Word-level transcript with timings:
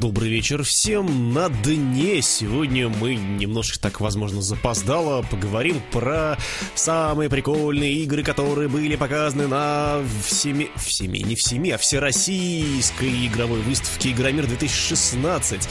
Добрый 0.00 0.30
вечер 0.30 0.62
всем 0.62 1.34
на 1.34 1.50
дне. 1.50 2.22
Сегодня 2.22 2.88
мы 2.88 3.16
немножко 3.16 3.78
так, 3.78 4.00
возможно, 4.00 4.40
запоздало 4.40 5.20
поговорим 5.20 5.82
про 5.92 6.38
самые 6.74 7.28
прикольные 7.28 7.92
игры, 7.96 8.22
которые 8.22 8.70
были 8.70 8.96
показаны 8.96 9.46
на 9.46 10.00
всеми... 10.24 10.70
Всеми, 10.76 11.18
не 11.18 11.34
всеми, 11.34 11.68
а 11.68 11.76
всероссийской 11.76 13.26
игровой 13.26 13.60
выставке 13.60 14.12
Игромир 14.12 14.46
2016. 14.46 15.68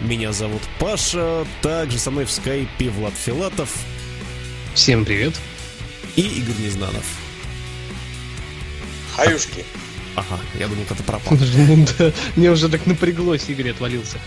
Меня 0.00 0.32
зовут 0.32 0.62
Паша, 0.80 1.46
также 1.60 1.98
со 1.98 2.10
мной 2.10 2.24
в 2.24 2.30
скайпе 2.30 2.88
Влад 2.88 3.12
Филатов. 3.12 3.70
Всем 4.74 5.04
привет. 5.04 5.34
И 6.16 6.22
Игорь 6.22 6.64
Незнанов. 6.64 7.04
Хаюшки. 9.16 9.66
Ага, 10.16 10.40
я 10.58 10.66
думал, 10.66 10.84
это 10.90 11.02
пропал. 11.02 11.38
Мне 12.36 12.50
уже 12.50 12.68
так 12.68 12.86
напряглось, 12.86 13.48
Игорь 13.48 13.70
отвалился. 13.70 14.18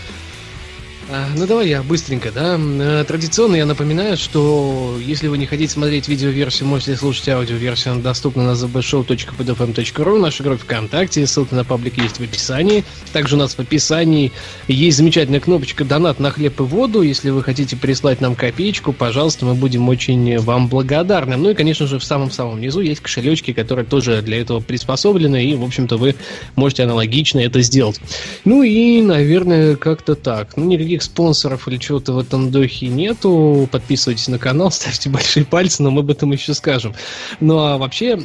А, 1.12 1.26
ну 1.36 1.44
давай 1.44 1.68
я 1.68 1.82
быстренько, 1.82 2.30
да. 2.30 2.56
Э, 2.56 3.04
традиционно 3.04 3.56
я 3.56 3.66
напоминаю, 3.66 4.16
что 4.16 4.96
если 5.04 5.26
вы 5.26 5.38
не 5.38 5.46
хотите 5.46 5.72
смотреть 5.72 6.06
видеоверсию, 6.06 6.68
можете 6.68 6.94
слушать 6.94 7.28
аудиоверсию, 7.30 7.94
она 7.94 8.02
доступна 8.02 8.44
на 8.44 8.52
zbshow.podfm.ru, 8.52 10.18
наша 10.20 10.44
группа 10.44 10.62
ВКонтакте, 10.62 11.26
ссылка 11.26 11.56
на 11.56 11.64
паблик 11.64 11.98
есть 11.98 12.18
в 12.18 12.20
описании. 12.20 12.84
Также 13.12 13.34
у 13.34 13.38
нас 13.40 13.54
в 13.54 13.58
описании 13.58 14.30
есть 14.68 14.98
замечательная 14.98 15.40
кнопочка 15.40 15.84
«Донат 15.84 16.20
на 16.20 16.30
хлеб 16.30 16.60
и 16.60 16.62
воду». 16.62 17.02
Если 17.02 17.30
вы 17.30 17.42
хотите 17.42 17.76
прислать 17.76 18.20
нам 18.20 18.36
копеечку, 18.36 18.92
пожалуйста, 18.92 19.46
мы 19.46 19.54
будем 19.54 19.88
очень 19.88 20.38
вам 20.38 20.68
благодарны. 20.68 21.36
Ну 21.36 21.50
и, 21.50 21.54
конечно 21.54 21.88
же, 21.88 21.98
в 21.98 22.04
самом-самом 22.04 22.60
низу 22.60 22.82
есть 22.82 23.00
кошелечки, 23.00 23.52
которые 23.52 23.84
тоже 23.84 24.22
для 24.22 24.40
этого 24.40 24.60
приспособлены, 24.60 25.44
и, 25.44 25.56
в 25.56 25.64
общем-то, 25.64 25.96
вы 25.96 26.14
можете 26.54 26.84
аналогично 26.84 27.40
это 27.40 27.62
сделать. 27.62 28.00
Ну 28.44 28.62
и, 28.62 29.02
наверное, 29.02 29.74
как-то 29.74 30.14
так. 30.14 30.56
Ну, 30.56 30.66
никаких 30.66 30.99
никаких 31.00 31.02
спонсоров 31.02 31.68
или 31.68 31.76
чего-то 31.78 32.12
в 32.12 32.18
этом 32.18 32.50
духе 32.50 32.88
нету. 32.88 33.68
Подписывайтесь 33.70 34.28
на 34.28 34.38
канал, 34.38 34.70
ставьте 34.70 35.10
большие 35.10 35.44
пальцы, 35.44 35.82
но 35.82 35.90
мы 35.90 36.00
об 36.00 36.10
этом 36.10 36.32
еще 36.32 36.54
скажем. 36.54 36.94
Ну 37.40 37.58
а 37.58 37.78
вообще, 37.78 38.20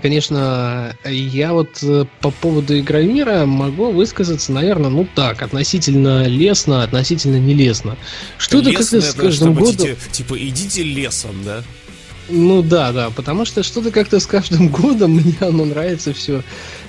Конечно, 0.00 0.96
я 1.04 1.52
вот 1.52 1.82
э, 1.82 2.06
по 2.22 2.30
поводу 2.30 2.78
Игромира 2.78 3.44
могу 3.44 3.90
высказаться, 3.90 4.50
наверное, 4.50 4.88
ну 4.88 5.06
так, 5.14 5.42
относительно 5.42 6.26
лестно, 6.26 6.82
относительно 6.82 7.36
нелестно. 7.36 7.98
Что-то 8.38 8.72
как-то 8.72 9.02
с 9.02 9.12
каждым 9.12 9.52
годом... 9.52 9.88
Типа, 10.10 10.38
идите 10.38 10.82
лесом, 10.82 11.36
да? 11.44 11.62
Ну 12.30 12.62
да, 12.62 12.92
да, 12.92 13.10
потому 13.10 13.44
что 13.44 13.62
что-то 13.62 13.90
как-то 13.90 14.18
с 14.18 14.26
каждым 14.26 14.68
годом 14.80 15.12
мне 15.12 15.36
оно 15.40 15.66
нравится 15.66 16.14
все 16.14 16.42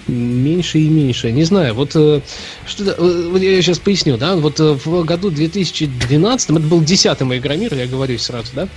меньше 0.07 0.79
и 0.79 0.89
меньше. 0.89 1.31
Не 1.31 1.43
знаю, 1.43 1.73
вот 1.73 1.91
э, 1.95 2.21
что 2.65 2.83
э, 2.83 3.29
вот 3.29 3.41
я 3.41 3.61
сейчас 3.61 3.79
поясню, 3.79 4.17
да, 4.17 4.35
вот 4.35 4.59
э, 4.59 4.77
в 4.83 5.03
году 5.03 5.29
2012, 5.29 6.49
это 6.49 6.59
был 6.59 6.81
10-й 6.81 7.23
мой 7.23 7.37
Игромир, 7.37 7.73
я 7.73 7.87
говорю 7.87 8.17
сразу, 8.17 8.49
да, 8.53 8.67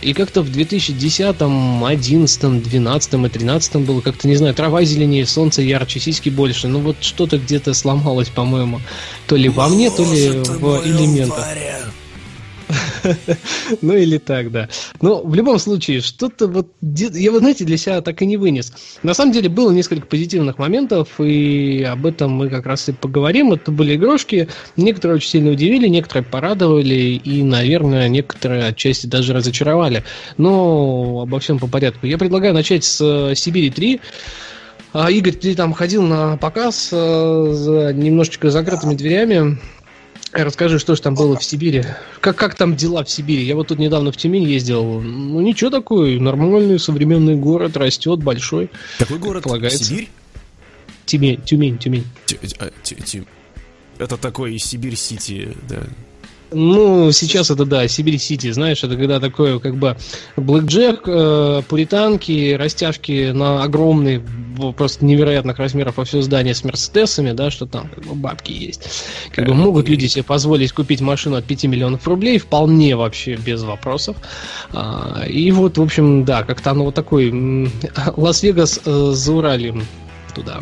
и 0.00 0.12
как-то 0.12 0.42
в 0.42 0.50
2010, 0.50 1.36
11, 1.40 2.62
12 2.62 3.14
и 3.14 3.28
13 3.28 3.76
было 3.76 4.00
как-то, 4.00 4.28
не 4.28 4.36
знаю, 4.36 4.54
трава 4.54 4.84
зеленее, 4.84 5.26
солнце 5.26 5.62
ярче, 5.62 6.00
сиськи 6.00 6.28
больше, 6.28 6.68
ну 6.68 6.80
вот 6.80 6.96
что-то 7.00 7.38
где-то 7.38 7.74
сломалось, 7.74 8.28
по-моему, 8.28 8.80
то 9.26 9.36
ли 9.36 9.48
во 9.48 9.68
мне, 9.68 9.90
то 9.90 10.02
ли 10.02 10.30
в 10.30 10.82
элементах. 10.84 11.46
Ну 13.82 13.94
или 13.94 14.18
так, 14.18 14.50
да. 14.50 14.68
Но 15.00 15.22
в 15.22 15.34
любом 15.34 15.58
случае, 15.58 16.00
что-то 16.00 16.46
вот... 16.46 16.68
Я, 16.80 17.32
вы 17.32 17.38
знаете, 17.38 17.64
для 17.64 17.76
себя 17.76 18.00
так 18.00 18.22
и 18.22 18.26
не 18.26 18.36
вынес. 18.36 18.72
На 19.02 19.14
самом 19.14 19.32
деле 19.32 19.48
было 19.48 19.70
несколько 19.72 20.06
позитивных 20.06 20.58
моментов, 20.58 21.20
и 21.20 21.82
об 21.82 22.06
этом 22.06 22.32
мы 22.32 22.48
как 22.48 22.66
раз 22.66 22.88
и 22.88 22.92
поговорим. 22.92 23.52
Это 23.52 23.70
были 23.70 23.96
игрушки. 23.96 24.48
Некоторые 24.76 25.16
очень 25.16 25.30
сильно 25.30 25.50
удивили, 25.50 25.88
некоторые 25.88 26.24
порадовали, 26.24 27.20
и, 27.22 27.42
наверное, 27.42 28.08
некоторые 28.08 28.66
отчасти 28.66 29.06
даже 29.06 29.32
разочаровали. 29.34 30.04
Но 30.36 31.22
обо 31.22 31.40
всем 31.40 31.58
по 31.58 31.66
порядку. 31.66 32.06
Я 32.06 32.18
предлагаю 32.18 32.54
начать 32.54 32.84
с 32.84 33.00
э, 33.00 33.34
Сибири 33.34 33.70
3. 33.70 34.00
А, 34.92 35.10
Игорь, 35.10 35.34
ты 35.34 35.54
там 35.54 35.74
ходил 35.74 36.02
на 36.02 36.36
показ 36.38 36.88
э, 36.92 37.48
за 37.52 37.92
немножечко 37.92 38.50
закрытыми 38.50 38.94
дверями. 38.94 39.58
Расскажи, 40.44 40.78
что 40.78 40.94
же 40.94 41.02
там 41.02 41.14
было 41.14 41.36
в 41.36 41.44
Сибири? 41.44 41.84
Как, 42.20 42.36
как 42.36 42.54
там 42.54 42.76
дела 42.76 43.04
в 43.04 43.10
Сибири? 43.10 43.44
Я 43.44 43.56
вот 43.56 43.68
тут 43.68 43.78
недавно 43.78 44.12
в 44.12 44.16
Тюмень 44.16 44.44
ездил. 44.44 45.00
Ну, 45.00 45.40
ничего 45.40 45.70
такой, 45.70 46.18
нормальный 46.18 46.78
современный 46.78 47.36
город, 47.36 47.76
растет, 47.76 48.20
большой. 48.20 48.70
Какой 48.98 49.18
город? 49.18 49.44
Полагается. 49.44 49.84
Сибирь? 49.84 50.10
Тюмень, 51.06 51.40
Тюмень, 51.42 51.78
Тюмень. 51.78 52.06
А, 52.58 52.70
это 53.98 54.16
такой 54.16 54.58
Сибирь-Сити, 54.58 55.56
да. 55.68 55.82
Ну, 56.52 57.10
сейчас 57.10 57.50
это 57.50 57.64
да, 57.64 57.88
Сибирь-Сити, 57.88 58.52
знаешь, 58.52 58.84
это 58.84 58.96
когда 58.96 59.18
такое, 59.18 59.58
как 59.58 59.76
бы, 59.76 59.96
блэкджек, 60.36 61.02
э, 61.06 61.62
пуританки, 61.68 62.54
растяжки 62.54 63.32
на 63.32 63.64
огромные, 63.64 64.22
просто 64.76 65.04
невероятных 65.04 65.58
размеров 65.58 65.96
во 65.96 66.04
все 66.04 66.22
здание 66.22 66.54
с 66.54 66.62
мерседесами, 66.62 67.32
да, 67.32 67.50
что 67.50 67.66
там 67.66 67.88
как 67.88 68.04
бы, 68.04 68.14
бабки 68.14 68.52
есть. 68.52 68.88
Как 69.34 69.46
бы 69.46 69.54
могут 69.54 69.88
люди 69.88 70.06
себе 70.06 70.22
позволить 70.22 70.72
купить 70.72 71.00
машину 71.00 71.36
от 71.36 71.44
5 71.44 71.64
миллионов 71.64 72.06
рублей, 72.06 72.38
вполне 72.38 72.94
вообще 72.96 73.34
без 73.34 73.62
вопросов. 73.64 74.16
А, 74.72 75.24
и 75.28 75.50
вот, 75.50 75.78
в 75.78 75.82
общем, 75.82 76.24
да, 76.24 76.44
как-то 76.44 76.70
оно 76.70 76.84
вот 76.84 76.94
такой 76.94 77.32
Лас-Вегас 78.16 78.80
э, 78.84 79.10
за 79.12 79.32
Уралем 79.32 79.84
туда. 80.34 80.60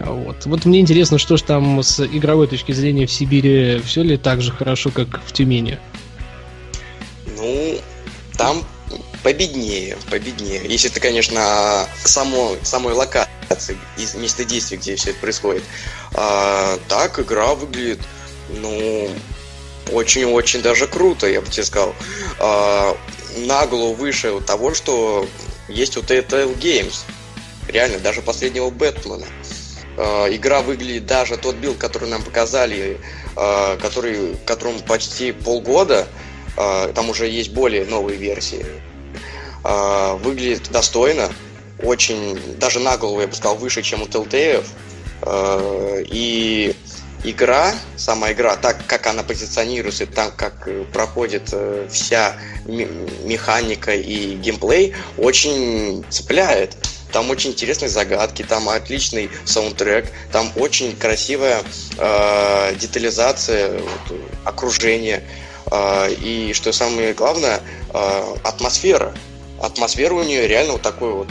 Вот. 0.00 0.46
вот 0.46 0.64
мне 0.64 0.80
интересно, 0.80 1.18
что 1.18 1.36
же 1.36 1.44
там 1.44 1.82
с 1.82 2.00
игровой 2.00 2.46
точки 2.46 2.72
зрения 2.72 3.06
в 3.06 3.12
Сибири 3.12 3.80
все 3.84 4.02
ли 4.02 4.16
так 4.16 4.40
же 4.40 4.50
хорошо, 4.50 4.90
как 4.90 5.22
в 5.24 5.32
Тюмени? 5.32 5.78
Ну, 7.36 7.78
там 8.36 8.64
победнее, 9.22 9.96
победнее. 10.10 10.62
Если 10.66 10.90
это, 10.90 11.00
конечно, 11.00 11.86
к 12.02 12.08
самой, 12.08 12.58
самой 12.62 12.94
локации, 12.94 13.76
из 13.98 14.14
места 14.14 14.44
действия, 14.44 14.78
где 14.78 14.96
все 14.96 15.10
это 15.10 15.20
происходит. 15.20 15.62
А, 16.14 16.78
так 16.88 17.18
игра 17.18 17.54
выглядит, 17.54 18.00
ну, 18.60 19.10
очень-очень 19.92 20.62
даже 20.62 20.86
круто, 20.86 21.26
я 21.28 21.40
бы 21.40 21.48
тебе 21.48 21.64
сказал. 21.64 21.94
А, 22.38 22.96
на 23.36 23.66
выше 23.66 24.40
того, 24.40 24.74
что 24.74 25.28
есть 25.68 25.96
у 25.96 26.00
Telltale 26.00 26.58
Games. 26.58 27.02
Реально, 27.68 27.98
даже 27.98 28.22
последнего 28.22 28.70
Бэтмена. 28.70 29.26
Э, 30.00 30.34
игра 30.34 30.62
выглядит 30.62 31.04
даже 31.04 31.36
тот 31.36 31.56
build, 31.56 31.76
который 31.76 32.08
нам 32.08 32.22
показали, 32.22 32.98
э, 33.36 33.76
который, 33.76 34.34
которому 34.46 34.78
почти 34.78 35.30
полгода, 35.32 36.06
э, 36.56 36.92
там 36.94 37.10
уже 37.10 37.28
есть 37.28 37.52
более 37.52 37.84
новые 37.84 38.16
версии, 38.16 38.64
выглядит 39.62 40.70
достойно, 40.70 41.28
очень, 41.82 42.40
даже 42.56 42.80
на 42.80 42.96
голову, 42.96 43.20
я 43.20 43.26
бы 43.26 43.34
сказал, 43.34 43.56
выше, 43.58 43.82
чем 43.82 44.00
у 44.00 44.06
Telltale. 44.06 44.64
И 46.08 46.74
игра, 47.24 47.74
сама 47.98 48.32
игра, 48.32 48.56
так 48.56 48.86
как 48.86 49.06
она 49.06 49.22
позиционируется, 49.22 50.06
так 50.06 50.34
как 50.34 50.66
проходит 50.94 51.54
вся 51.90 52.36
механика 52.64 53.94
и 53.94 54.36
геймплей, 54.36 54.94
очень 55.18 56.06
цепляет. 56.08 56.74
Там 57.12 57.30
очень 57.30 57.50
интересные 57.50 57.88
загадки, 57.88 58.42
там 58.42 58.68
отличный 58.68 59.30
саундтрек, 59.44 60.10
там 60.32 60.52
очень 60.56 60.96
красивая 60.96 61.62
э, 61.98 62.74
детализация 62.76 63.80
вот, 63.80 64.20
окружения. 64.44 65.22
Э, 65.70 66.12
и 66.12 66.52
что 66.52 66.72
самое 66.72 67.12
главное, 67.14 67.60
э, 67.92 68.34
атмосфера. 68.44 69.14
Атмосфера 69.60 70.14
у 70.14 70.22
нее 70.22 70.46
реально 70.46 70.72
вот 70.72 70.82
такой 70.82 71.12
вот 71.12 71.28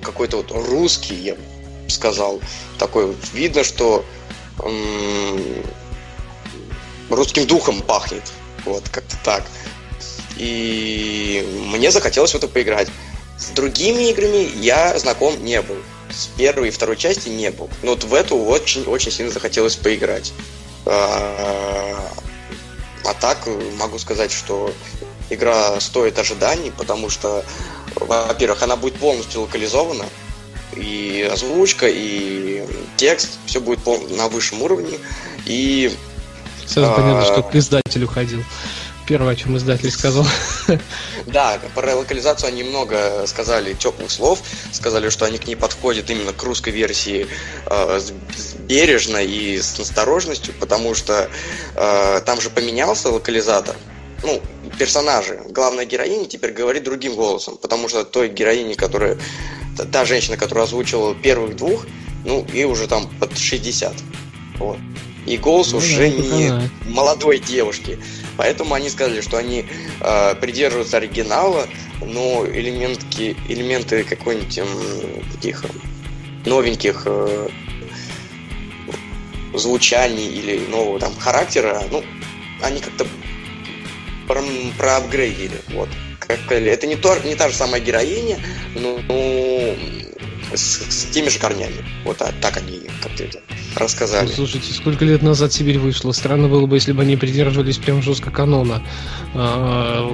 какой-то 0.00 0.38
вот 0.38 0.50
русский, 0.50 1.14
я 1.14 1.34
бы 1.34 1.40
сказал. 1.88 2.40
Такой 2.78 3.06
вот 3.06 3.16
видно, 3.32 3.64
что 3.64 4.04
м- 4.62 5.62
русским 7.08 7.46
духом 7.46 7.80
пахнет. 7.82 8.32
Вот, 8.64 8.88
как-то 8.88 9.16
так. 9.24 9.44
И 10.36 11.46
мне 11.68 11.90
захотелось 11.90 12.32
в 12.32 12.34
это 12.34 12.48
поиграть. 12.48 12.88
С 13.38 13.50
другими 13.50 14.10
играми 14.10 14.50
я 14.60 14.98
знаком 14.98 15.44
не 15.44 15.60
был. 15.62 15.76
С 16.10 16.26
первой 16.38 16.68
и 16.68 16.70
второй 16.70 16.96
части 16.96 17.28
не 17.28 17.50
был. 17.50 17.68
Но 17.82 17.92
вот 17.92 18.04
в 18.04 18.14
эту 18.14 18.36
очень-очень 18.36 19.10
сильно 19.10 19.32
захотелось 19.32 19.76
поиграть. 19.76 20.32
А, 20.86 22.12
а 23.04 23.14
так 23.14 23.46
могу 23.78 23.98
сказать, 23.98 24.32
что 24.32 24.72
игра 25.30 25.78
стоит 25.80 26.18
ожиданий, 26.18 26.72
потому 26.76 27.10
что, 27.10 27.44
во-первых, 27.96 28.62
она 28.62 28.76
будет 28.76 28.94
полностью 28.96 29.42
локализована. 29.42 30.06
и 30.74 31.28
озвучка, 31.30 31.86
и 31.88 32.64
текст, 32.96 33.38
все 33.46 33.60
будет 33.60 33.80
на 34.10 34.28
высшем 34.28 34.62
уровне. 34.62 34.98
И 35.44 35.92
Сразу 36.66 36.92
а... 36.92 36.94
понятно, 36.94 37.24
что 37.24 37.42
к 37.42 37.54
издателю 37.54 38.08
ходил. 38.08 38.44
Первое, 39.06 39.32
о 39.32 39.36
чем 39.36 39.56
издатель 39.56 39.90
сказал. 39.90 40.26
Да, 41.26 41.58
про 41.74 41.94
локализацию 41.94 42.48
они 42.48 42.62
много 42.62 43.24
сказали 43.26 43.74
теплых 43.74 44.10
слов, 44.10 44.42
сказали, 44.72 45.08
что 45.08 45.24
они 45.24 45.38
к 45.38 45.46
ней 45.46 45.56
подходят 45.56 46.10
именно 46.10 46.32
к 46.32 46.42
русской 46.42 46.70
версии 46.70 47.26
э, 47.66 48.00
бережно 48.60 49.18
и 49.18 49.58
с 49.58 49.78
осторожностью, 49.78 50.54
потому 50.58 50.94
что 50.94 51.28
э, 51.74 52.20
там 52.24 52.40
же 52.40 52.50
поменялся 52.50 53.10
локализатор. 53.10 53.76
Ну, 54.22 54.40
персонажи. 54.78 55.40
Главная 55.50 55.84
героиня 55.84 56.26
теперь 56.26 56.52
говорит 56.52 56.84
другим 56.84 57.14
голосом, 57.14 57.56
потому 57.56 57.88
что 57.88 58.04
той 58.04 58.28
героине, 58.28 58.74
которая... 58.74 59.18
Та 59.92 60.06
женщина, 60.06 60.38
которая 60.38 60.64
озвучила 60.64 61.14
первых 61.14 61.54
двух, 61.56 61.84
ну, 62.24 62.46
ей 62.50 62.64
уже 62.64 62.88
там 62.88 63.08
под 63.20 63.36
60. 63.36 63.92
Вот. 64.58 64.78
И 65.26 65.36
голос 65.36 65.72
ну, 65.72 65.78
уже 65.78 66.08
не 66.08 66.70
молодой 66.86 67.38
девушки. 67.38 67.98
Поэтому 68.36 68.74
они 68.74 68.88
сказали, 68.88 69.20
что 69.20 69.36
они 69.36 69.66
э, 70.00 70.34
придерживаются 70.36 70.98
оригинала, 70.98 71.66
но 72.00 72.46
элементки, 72.46 73.36
элементы 73.48 74.04
какой-нибудь 74.04 74.58
э, 74.58 74.64
таких 75.32 75.64
новеньких 76.44 77.02
э, 77.06 77.48
звучаний 79.54 80.26
или 80.26 80.66
нового 80.66 80.98
там 80.98 81.14
характера, 81.16 81.82
ну, 81.90 82.04
они 82.62 82.80
как-то 82.80 83.06
про, 84.26 84.42
проапгрейдили. 84.78 85.60
Вот. 85.68 85.88
Как, 86.18 86.50
это 86.50 86.86
не, 86.86 86.96
то, 86.96 87.16
не 87.24 87.34
та 87.34 87.48
же 87.48 87.54
самая 87.54 87.80
героиня, 87.80 88.38
но 88.74 88.98
ну, 89.08 89.76
с, 90.54 90.82
с 90.90 91.10
теми 91.12 91.28
же 91.28 91.38
корнями. 91.38 91.84
Вот 92.04 92.20
а, 92.22 92.32
так 92.40 92.56
они 92.56 92.82
как-то 93.02 93.24
это 93.24 93.40
рассказали. 93.76 94.26
Ну, 94.26 94.32
слушайте, 94.32 94.72
сколько 94.72 95.04
лет 95.04 95.22
назад 95.22 95.52
Сибирь 95.52 95.78
вышла? 95.78 96.12
Странно 96.12 96.48
было 96.48 96.66
бы, 96.66 96.76
если 96.76 96.92
бы 96.92 97.02
они 97.02 97.16
придерживались 97.16 97.78
прям 97.78 98.02
жестко 98.02 98.30
канона. 98.30 98.82
А, 99.34 100.06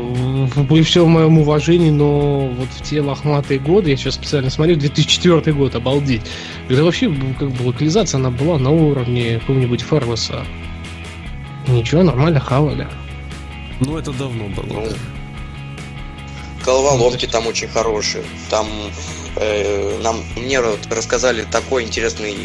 при 0.69 0.83
всем 0.83 1.11
моем 1.11 1.39
уважении, 1.39 1.91
но 1.91 2.49
вот 2.49 2.69
в 2.69 2.83
те 2.83 3.01
лохматые 3.01 3.61
годы, 3.61 3.91
я 3.91 3.97
сейчас 3.97 4.15
специально 4.15 4.51
смотрю, 4.51 4.77
2004 4.77 5.53
год, 5.53 5.75
обалдеть. 5.75 6.23
Это 6.69 6.85
вообще 6.85 7.13
как 7.39 7.51
бы 7.51 7.63
локализация, 7.69 8.19
она 8.19 8.31
была 8.31 8.59
на 8.59 8.71
уровне 8.71 9.39
какого-нибудь 9.41 9.83
Фарлоса. 9.83 10.45
Ничего, 11.69 12.03
нормально 12.03 12.41
хавали. 12.41 12.89
Ну, 13.81 13.99
это 13.99 14.13
давно 14.13 14.49
было, 14.49 14.67
ну, 14.67 14.87
да. 14.87 14.97
Головоломки 16.65 17.27
там 17.27 17.47
очень 17.47 17.69
хорошие. 17.69 18.25
Там 18.49 18.67
э, 19.37 19.99
нам 20.03 20.25
мне 20.37 20.61
рассказали 20.61 21.45
такой 21.51 21.85
интересный, 21.85 22.37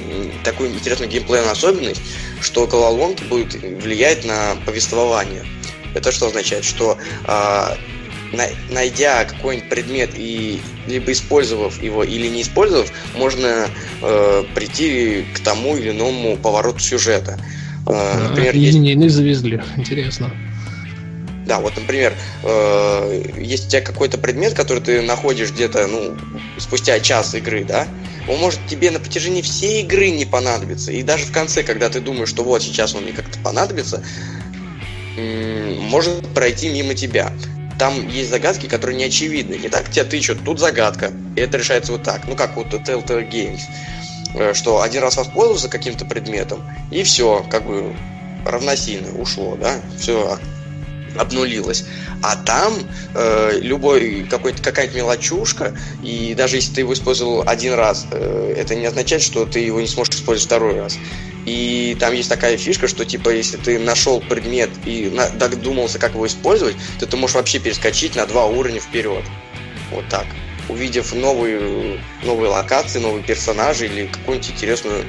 такую 0.43 0.71
интересную 0.71 1.09
геймплейную 1.11 1.51
особенность, 1.51 2.01
что 2.41 2.67
головоломки 2.67 3.23
будут 3.23 3.53
влиять 3.55 4.25
на 4.25 4.55
повествование. 4.65 5.45
Это 5.93 6.11
что 6.11 6.27
означает? 6.27 6.63
Что 6.63 6.97
э, 7.27 7.75
найдя 8.69 9.25
какой-нибудь 9.25 9.69
предмет 9.69 10.11
и 10.15 10.61
либо 10.87 11.11
использовав 11.11 11.81
его 11.81 12.03
или 12.03 12.27
не 12.27 12.41
использовав, 12.41 12.91
можно 13.15 13.67
э, 14.01 14.43
прийти 14.53 15.25
к 15.33 15.39
тому 15.39 15.75
или 15.77 15.91
иному 15.91 16.37
повороту 16.37 16.79
сюжета. 16.79 17.39
Э, 17.87 18.29
например, 18.29 18.53
а, 18.53 18.57
есть... 18.57 18.77
не 18.77 19.09
завезли. 19.09 19.61
Интересно. 19.77 20.31
Да, 21.47 21.59
вот, 21.59 21.75
например, 21.77 22.13
э, 22.43 23.23
есть 23.37 23.67
у 23.67 23.69
тебя 23.69 23.81
какой-то 23.81 24.17
предмет, 24.17 24.53
который 24.53 24.81
ты 24.81 25.01
находишь 25.01 25.51
где-то, 25.51 25.87
ну, 25.87 26.17
спустя 26.57 26.99
час 26.99 27.33
игры, 27.35 27.63
да, 27.63 27.87
он 28.27 28.39
может 28.39 28.59
тебе 28.67 28.91
на 28.91 28.99
протяжении 28.99 29.41
всей 29.41 29.83
игры 29.83 30.09
не 30.09 30.25
понадобиться. 30.25 30.91
И 30.91 31.03
даже 31.03 31.25
в 31.25 31.31
конце, 31.31 31.63
когда 31.63 31.89
ты 31.89 32.01
думаешь, 32.01 32.29
что 32.29 32.43
вот 32.43 32.61
сейчас 32.61 32.93
он 32.93 33.03
мне 33.03 33.13
как-то 33.13 33.39
понадобится, 33.39 34.03
может 35.17 36.27
пройти 36.33 36.69
мимо 36.69 36.93
тебя. 36.93 37.31
Там 37.79 38.07
есть 38.09 38.29
загадки, 38.29 38.67
которые 38.67 38.97
не 38.97 39.05
очевидны. 39.05 39.55
Не 39.55 39.69
так 39.69 39.89
тебя 39.89 40.03
тычут, 40.03 40.43
тут 40.43 40.59
загадка, 40.59 41.11
и 41.35 41.41
это 41.41 41.57
решается 41.57 41.91
вот 41.93 42.03
так. 42.03 42.27
Ну, 42.27 42.35
как 42.35 42.55
вот 42.55 42.73
Telltale 42.73 43.29
Games. 43.29 43.61
Э, 44.33 44.53
что 44.53 44.81
один 44.81 45.01
раз 45.01 45.17
воспользовался 45.17 45.69
каким-то 45.69 46.05
предметом, 46.05 46.63
и 46.91 47.03
все, 47.03 47.45
как 47.49 47.65
бы 47.65 47.95
равносильно 48.45 49.17
ушло, 49.19 49.55
да, 49.55 49.75
все 49.97 50.37
обнулилось. 51.19 51.85
А 52.21 52.35
там 52.35 52.73
э, 53.15 53.59
любой 53.61 54.25
какой-то 54.29 54.61
какая-то 54.61 54.95
мелочушка, 54.95 55.75
и 56.03 56.33
даже 56.35 56.57
если 56.57 56.73
ты 56.73 56.81
его 56.81 56.93
использовал 56.93 57.43
один 57.47 57.73
раз, 57.73 58.05
э, 58.11 58.55
это 58.57 58.75
не 58.75 58.85
означает, 58.85 59.21
что 59.21 59.45
ты 59.45 59.59
его 59.59 59.81
не 59.81 59.87
сможешь 59.87 60.15
использовать 60.15 60.47
второй 60.47 60.79
раз. 60.79 60.97
И 61.45 61.95
там 61.97 62.13
есть 62.13 62.27
такая 62.27 62.57
фишка, 62.57 62.89
что 62.89 63.05
типа 63.05 63.29
если 63.29 63.55
ты 63.55 63.79
нашел 63.79 64.19
предмет 64.19 64.69
и 64.85 65.09
на, 65.09 65.29
додумался, 65.29 65.97
как 65.97 66.13
его 66.13 66.27
использовать, 66.27 66.75
то 66.99 67.07
ты 67.07 67.15
можешь 67.15 67.35
вообще 67.35 67.59
перескочить 67.59 68.17
на 68.17 68.25
два 68.25 68.45
уровня 68.45 68.81
вперед. 68.81 69.23
Вот 69.91 70.05
так. 70.09 70.25
Увидев 70.67 71.13
новые, 71.13 72.01
новые 72.25 72.49
локации, 72.49 72.99
новые 72.99 73.23
персонажи 73.23 73.85
или 73.85 74.07
какую-нибудь 74.07 74.51
интересную 74.51 75.05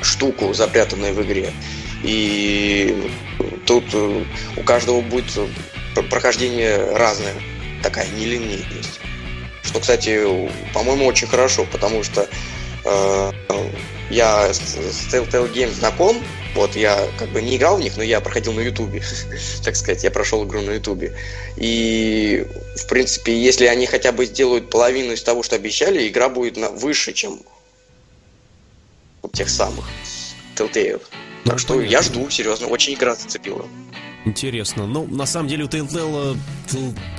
штуку, 0.00 0.54
запрятанную 0.54 1.12
в 1.12 1.22
игре. 1.22 1.52
И 2.02 3.10
тут 3.66 3.84
э, 3.92 4.24
у 4.56 4.62
каждого 4.62 5.00
будет 5.00 5.36
э, 5.36 6.02
прохождение 6.10 6.92
разное, 6.94 7.34
такая 7.82 8.06
нелинейность. 8.10 9.00
Что, 9.62 9.80
кстати, 9.80 10.48
по-моему, 10.72 11.06
очень 11.06 11.26
хорошо, 11.26 11.66
потому 11.70 12.02
что 12.04 12.28
э, 12.84 13.32
я 14.10 14.52
с, 14.52 14.76
Telltale 15.12 15.52
Games 15.52 15.74
знаком, 15.74 16.22
вот 16.54 16.76
я 16.76 17.08
как 17.18 17.30
бы 17.30 17.42
не 17.42 17.56
играл 17.56 17.76
в 17.76 17.80
них, 17.80 17.96
но 17.96 18.02
я 18.02 18.20
проходил 18.20 18.52
на 18.52 18.60
Ютубе, 18.60 19.02
так 19.64 19.76
сказать, 19.76 20.04
я 20.04 20.10
прошел 20.10 20.44
игру 20.44 20.60
на 20.60 20.72
Ютубе. 20.72 21.16
И, 21.56 22.46
в 22.76 22.86
принципе, 22.88 23.36
если 23.36 23.66
они 23.66 23.86
хотя 23.86 24.12
бы 24.12 24.26
сделают 24.26 24.70
половину 24.70 25.12
из 25.12 25.22
того, 25.22 25.42
что 25.42 25.56
обещали, 25.56 26.06
игра 26.06 26.28
будет 26.28 26.56
на, 26.56 26.70
выше, 26.70 27.12
чем 27.12 27.40
у 29.22 29.28
тех 29.28 29.48
самых 29.48 29.86
Telltale. 30.56 31.02
Так 31.46 31.58
что 31.58 31.80
я 31.80 32.02
жду, 32.02 32.28
серьезно, 32.28 32.66
очень 32.66 32.94
игра 32.94 33.14
зацепила. 33.14 33.64
Интересно. 34.24 34.86
Ну, 34.88 35.06
на 35.06 35.24
самом 35.24 35.48
деле 35.48 35.64
у 35.64 35.68
Telltale, 35.68 36.36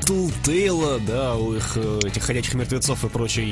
Telltale, 0.01 1.05
да, 1.05 1.35
у 1.35 1.55
их 1.55 1.77
э, 1.77 1.99
этих 2.05 2.21
ходячих 2.21 2.53
мертвецов 2.53 3.05
и 3.05 3.07
прочей 3.07 3.45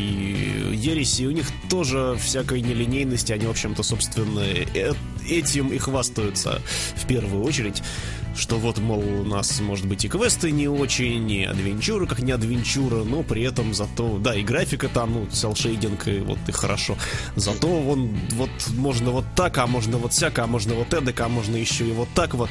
ереси, 0.74 1.24
у 1.24 1.31
них 1.31 1.48
тоже 1.69 2.18
всякой 2.22 2.60
нелинейности, 2.60 3.31
они, 3.31 3.45
в 3.48 3.51
общем-то, 3.51 3.81
собственно, 3.81 4.42
э, 4.42 4.92
этим 5.30 5.69
и 5.69 5.78
хвастаются 5.78 6.61
в 6.95 7.07
первую 7.07 7.45
очередь 7.45 7.81
что 8.35 8.57
вот, 8.57 8.77
мол, 8.77 8.99
у 8.99 9.23
нас, 9.23 9.59
может 9.61 9.85
быть, 9.85 10.06
и 10.06 10.09
квесты 10.09 10.51
не 10.51 10.68
очень, 10.68 11.30
и 11.31 11.45
адвенчура 11.45 12.06
как 12.06 12.19
не 12.19 12.31
адвенчура, 12.31 13.04
но 13.04 13.23
при 13.23 13.44
этом 13.44 13.73
зато, 13.73 14.18
да, 14.18 14.35
и 14.35 14.44
графика 14.44 14.89
там, 14.89 15.13
ну, 15.13 15.27
селшейдинг, 15.31 16.07
и 16.07 16.19
вот 16.19 16.39
и 16.47 16.51
хорошо. 16.51 16.97
Зато 17.35 17.68
вон, 17.68 18.09
вот 18.31 18.49
можно 18.75 19.11
вот 19.11 19.25
так, 19.35 19.57
а 19.57 19.68
можно 19.68 19.97
вот 19.97 20.13
всяко, 20.13 20.44
а 20.44 20.47
можно 20.47 20.75
вот 20.75 20.94
эдак, 20.94 21.19
а 21.21 21.30
можно 21.30 21.56
еще 21.56 21.87
и 21.87 21.92
вот 21.92 22.09
так 22.13 22.33
вот. 22.33 22.49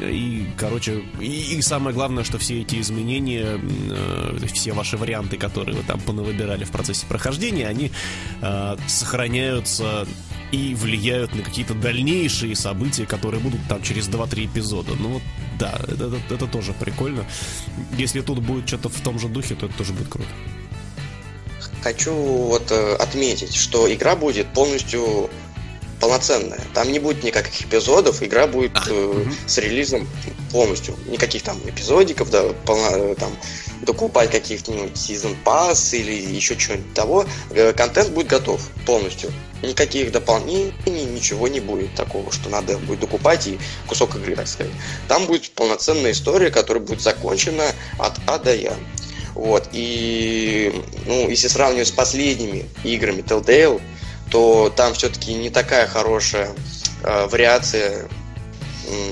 И, 0.00 0.48
короче, 0.56 1.02
и, 1.20 1.56
и 1.56 1.62
самое 1.62 1.94
главное, 1.94 2.24
что 2.24 2.38
все 2.38 2.62
эти 2.62 2.80
изменения, 2.80 3.60
э, 3.90 4.38
все 4.52 4.72
ваши 4.72 4.96
варианты, 4.96 5.36
которые 5.36 5.76
вы 5.76 5.82
там 5.82 6.00
понавыбирали 6.00 6.64
в 6.64 6.70
процессе 6.70 7.06
прохождения, 7.06 7.66
они 7.66 7.90
э, 8.42 8.76
сохраняются 8.86 10.06
и 10.52 10.74
влияют 10.74 11.34
на 11.34 11.42
какие-то 11.42 11.74
дальнейшие 11.74 12.54
события, 12.54 13.06
которые 13.06 13.40
будут 13.40 13.60
там 13.68 13.82
через 13.82 14.08
2-3 14.08 14.46
эпизода. 14.46 14.92
Ну 14.98 15.15
вот, 15.16 15.22
да, 15.58 15.80
это, 15.88 16.06
это, 16.06 16.34
это 16.34 16.46
тоже 16.46 16.72
прикольно. 16.72 17.24
Если 17.98 18.20
тут 18.20 18.40
будет 18.40 18.68
что-то 18.68 18.88
в 18.88 19.00
том 19.00 19.18
же 19.18 19.28
духе, 19.28 19.54
то 19.54 19.66
это 19.66 19.76
тоже 19.76 19.92
будет 19.92 20.08
круто. 20.08 20.28
Хочу 21.82 22.12
вот 22.12 22.70
э, 22.70 22.96
отметить, 22.96 23.54
что 23.54 23.92
игра 23.92 24.16
будет 24.16 24.46
полностью 24.48 25.30
полноценная. 26.00 26.60
Там 26.74 26.90
не 26.92 26.98
будет 26.98 27.24
никаких 27.24 27.66
эпизодов, 27.66 28.22
игра 28.22 28.46
будет 28.46 28.76
а, 28.76 28.84
э, 28.88 28.92
угу. 28.92 29.30
с 29.46 29.58
релизом 29.58 30.06
полностью. 30.52 30.94
Никаких 31.06 31.42
там 31.42 31.58
эпизодиков, 31.64 32.30
да, 32.30 32.42
полно, 32.64 32.88
э, 32.90 33.14
там 33.14 33.30
докупать 33.82 34.30
каких-нибудь 34.30 34.96
сезон 34.96 35.36
пасс 35.44 35.94
или 35.94 36.12
еще 36.12 36.56
чего-нибудь 36.56 36.94
того. 36.94 37.26
Э, 37.50 37.72
контент 37.72 38.10
будет 38.10 38.28
готов 38.28 38.60
полностью. 38.86 39.32
Никаких 39.62 40.12
дополнений, 40.12 40.72
ничего 40.86 41.48
не 41.48 41.60
будет 41.60 41.94
такого, 41.94 42.30
что 42.30 42.48
надо 42.50 42.78
будет 42.78 43.00
докупать 43.00 43.46
и 43.46 43.58
кусок 43.86 44.16
игры, 44.16 44.36
так 44.36 44.48
сказать. 44.48 44.72
Там 45.08 45.26
будет 45.26 45.50
полноценная 45.50 46.12
история, 46.12 46.50
которая 46.50 46.82
будет 46.82 47.00
закончена 47.00 47.64
от 47.98 48.14
А 48.26 48.38
до 48.38 48.54
Я. 48.54 48.74
Вот, 49.34 49.68
и, 49.72 50.72
ну, 51.06 51.28
если 51.28 51.48
сравнивать 51.48 51.88
с 51.88 51.92
последними 51.92 52.64
играми 52.84 53.20
Telltale, 53.20 53.82
то 54.30 54.72
там 54.74 54.94
все-таки 54.94 55.34
не 55.34 55.50
такая 55.50 55.86
хорошая 55.86 56.54
э, 57.02 57.26
вариация 57.26 58.08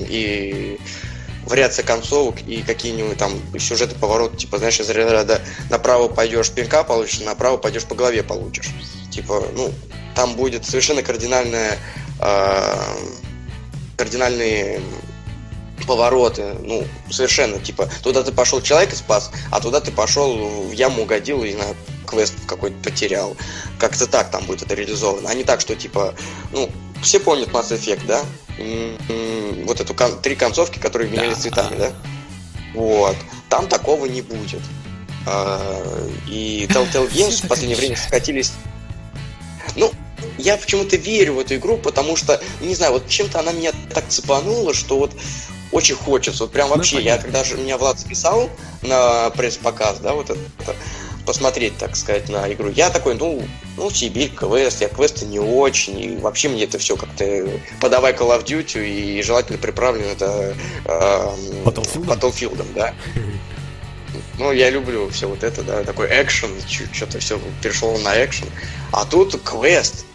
и 0.09 0.79
вариация 1.45 1.85
концовок 1.85 2.41
и 2.47 2.61
какие-нибудь 2.61 3.17
там 3.17 3.33
сюжеты, 3.59 3.95
повороты, 3.95 4.37
типа, 4.37 4.57
знаешь, 4.57 4.79
из 4.79 4.89
ряда 4.89 5.41
направо 5.69 6.07
пойдешь 6.07 6.51
пинка 6.51 6.83
получишь, 6.83 7.19
направо 7.21 7.57
пойдешь 7.57 7.85
по 7.85 7.95
голове 7.95 8.23
получишь. 8.23 8.69
Типа, 9.11 9.43
ну, 9.53 9.71
там 10.15 10.35
будет 10.35 10.65
совершенно 10.65 11.03
кардинальная 11.03 11.77
э, 12.19 12.75
кардинальные 13.97 14.81
повороты, 15.87 16.55
ну, 16.63 16.85
совершенно, 17.11 17.59
типа, 17.59 17.89
туда 18.01 18.23
ты 18.23 18.31
пошел 18.31 18.61
человека 18.61 18.95
спас, 18.95 19.31
а 19.51 19.59
туда 19.59 19.81
ты 19.81 19.91
пошел 19.91 20.67
в 20.67 20.71
яму 20.71 21.03
угодил 21.03 21.43
и 21.43 21.53
на 21.53 21.65
квест 22.07 22.33
какой-то 22.47 22.77
потерял. 22.83 23.35
Как-то 23.77 24.07
так 24.07 24.31
там 24.31 24.45
будет 24.45 24.63
это 24.63 24.73
реализовано. 24.73 25.29
А 25.29 25.33
не 25.33 25.43
так, 25.43 25.61
что, 25.61 25.75
типа, 25.75 26.15
ну, 26.51 26.69
все 27.05 27.19
помнят 27.19 27.49
Mass 27.49 27.69
Effect, 27.71 28.05
да? 28.05 28.23
М-м, 28.57 29.65
вот 29.65 29.79
эту 29.79 29.93
кон- 29.93 30.19
три 30.21 30.35
концовки, 30.35 30.79
которые 30.79 31.09
менялись 31.09 31.35
Да. 31.37 31.41
цветами, 31.41 31.77
да? 31.77 31.91
Вот. 32.73 33.15
Там 33.49 33.67
такого 33.67 34.05
не 34.05 34.21
будет. 34.21 34.61
А, 35.27 36.07
И 36.27 36.67
Telltale 36.69 37.09
Games 37.13 37.45
в 37.45 37.47
последнее 37.47 37.77
время 37.77 37.95
скатились... 37.95 38.51
Ну, 39.75 39.91
я 40.37 40.57
почему-то 40.57 40.95
верю 40.97 41.33
в 41.35 41.39
эту 41.39 41.55
игру, 41.55 41.77
потому 41.77 42.15
что, 42.15 42.41
не 42.61 42.75
знаю, 42.75 42.93
вот 42.93 43.07
чем-то 43.07 43.39
она 43.39 43.51
меня 43.51 43.71
так 43.93 44.05
цепанула, 44.09 44.73
что 44.73 44.97
вот 44.97 45.11
очень 45.71 45.95
хочется. 45.95 46.43
Вот 46.43 46.51
прям 46.53 46.69
Ну, 46.69 46.75
вообще, 46.75 46.97
я 46.97 47.01
понятно. 47.17 47.23
когда 47.23 47.43
же 47.43 47.57
меня 47.57 47.77
Влад 47.77 47.99
записал 47.99 48.49
на 48.81 49.29
пресс-показ, 49.31 49.99
да, 49.99 50.13
вот 50.13 50.29
это, 50.29 50.39
посмотреть, 51.25 51.77
так 51.77 51.95
сказать, 51.95 52.29
на 52.29 52.51
игру, 52.53 52.69
я 52.69 52.89
такой, 52.89 53.15
ну, 53.15 53.41
ну, 53.77 53.89
Сибирь, 53.89 54.29
квест, 54.29 54.81
я 54.81 54.87
квесты 54.87 55.25
не 55.25 55.39
очень, 55.39 55.99
и 55.99 56.17
вообще 56.17 56.49
мне 56.49 56.63
это 56.63 56.77
все 56.77 56.95
как-то 56.95 57.49
подавай 57.81 58.13
Call 58.13 58.37
of 58.37 58.45
Duty, 58.45 58.87
и 58.87 59.21
желательно 59.21 59.57
приправлено 59.57 60.07
это 60.07 60.55
эм, 60.85 61.63
Battlefield? 61.63 62.05
Battlefield, 62.05 62.65
да. 62.73 62.93
Ну, 64.37 64.51
я 64.51 64.69
люблю 64.69 65.09
все 65.09 65.27
вот 65.27 65.43
это, 65.43 65.63
да, 65.63 65.83
такой 65.83 66.07
экшен, 66.07 66.49
что-то 66.91 67.19
все 67.19 67.39
перешло 67.61 67.97
на 67.99 68.23
экшен. 68.23 68.47
А 68.91 69.05
тут 69.05 69.41
квест. 69.43 70.05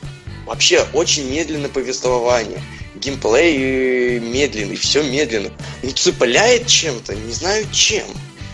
Вообще 0.47 0.85
очень 0.93 1.31
медленное 1.31 1.71
повествование. 1.71 2.61
Геймплей 2.97 4.17
э, 4.17 4.19
медленный, 4.19 4.77
все 4.77 5.03
медленно. 5.03 5.51
Ну, 5.83 5.91
цепляет 5.93 6.67
чем-то, 6.67 7.15
не 7.15 7.33
знаю 7.33 7.67
чем. 7.73 8.05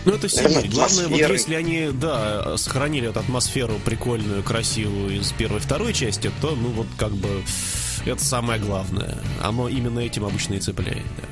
Ну, 0.07 0.13
это 0.13 0.33
Наверное, 0.33 0.61
Сибирь. 0.61 0.73
Главное, 0.73 1.07
вот 1.09 1.19
если 1.19 1.55
они, 1.55 1.89
да, 1.91 2.55
сохранили 2.55 3.09
эту 3.09 3.19
атмосферу 3.19 3.77
прикольную, 3.83 4.41
красивую 4.41 5.19
из 5.19 5.33
первой 5.33 5.57
и 5.57 5.59
второй 5.59 5.91
части, 5.91 6.31
то, 6.39 6.51
ну, 6.51 6.69
вот 6.69 6.87
как 6.97 7.11
бы 7.11 7.43
это 8.05 8.23
самое 8.23 8.57
главное. 8.57 9.17
Оно 9.41 9.67
именно 9.67 9.99
этим 9.99 10.23
обычно 10.23 10.53
и 10.53 10.59
цепляет, 10.59 11.03
да. 11.17 11.27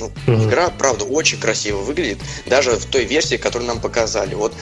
Ну, 0.00 0.12
Мгм. 0.26 0.48
игра, 0.48 0.68
правда, 0.70 1.04
очень 1.04 1.38
красиво 1.38 1.78
выглядит. 1.78 2.18
Даже 2.46 2.72
в 2.72 2.86
той 2.86 3.04
версии, 3.04 3.36
которую 3.36 3.68
нам 3.68 3.80
показали. 3.80 4.34
Вот 4.34 4.52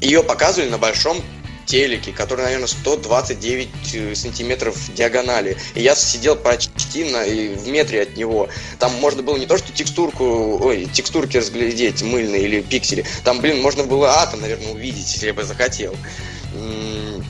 ее 0.00 0.24
показывали 0.24 0.68
на 0.68 0.78
большом 0.78 1.22
телеке, 1.66 2.12
который, 2.12 2.44
наверное, 2.44 2.66
129 2.66 3.68
э, 3.94 4.14
сантиметров 4.14 4.76
диагонали. 4.94 5.56
И 5.74 5.82
я 5.82 5.94
сидел 5.94 6.36
почти 6.36 7.04
на, 7.04 7.24
и 7.24 7.54
в 7.54 7.68
метре 7.68 8.02
от 8.02 8.16
него. 8.16 8.48
Там 8.78 8.92
можно 9.00 9.22
было 9.22 9.36
не 9.36 9.46
то, 9.46 9.56
что 9.58 9.72
текстурку, 9.72 10.58
ой, 10.62 10.86
текстурки 10.92 11.36
разглядеть, 11.36 12.02
мыльные 12.02 12.42
или 12.42 12.60
пиксели. 12.60 13.04
Там, 13.24 13.40
блин, 13.40 13.60
можно 13.60 13.84
было 13.84 14.10
атом, 14.20 14.40
наверное, 14.40 14.72
увидеть, 14.72 15.12
если 15.12 15.26
я 15.26 15.34
бы 15.34 15.44
захотел. 15.44 15.94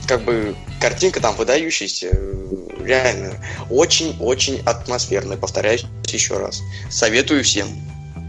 Как 0.07 0.23
бы 0.23 0.55
картинка 0.79 1.21
там 1.21 1.35
выдающаяся, 1.35 2.09
э, 2.11 2.61
реально. 2.83 3.33
Очень-очень 3.69 4.61
атмосферная, 4.65 5.37
повторяюсь 5.37 5.85
еще 6.07 6.37
раз. 6.37 6.63
Советую 6.89 7.43
всем. 7.43 7.67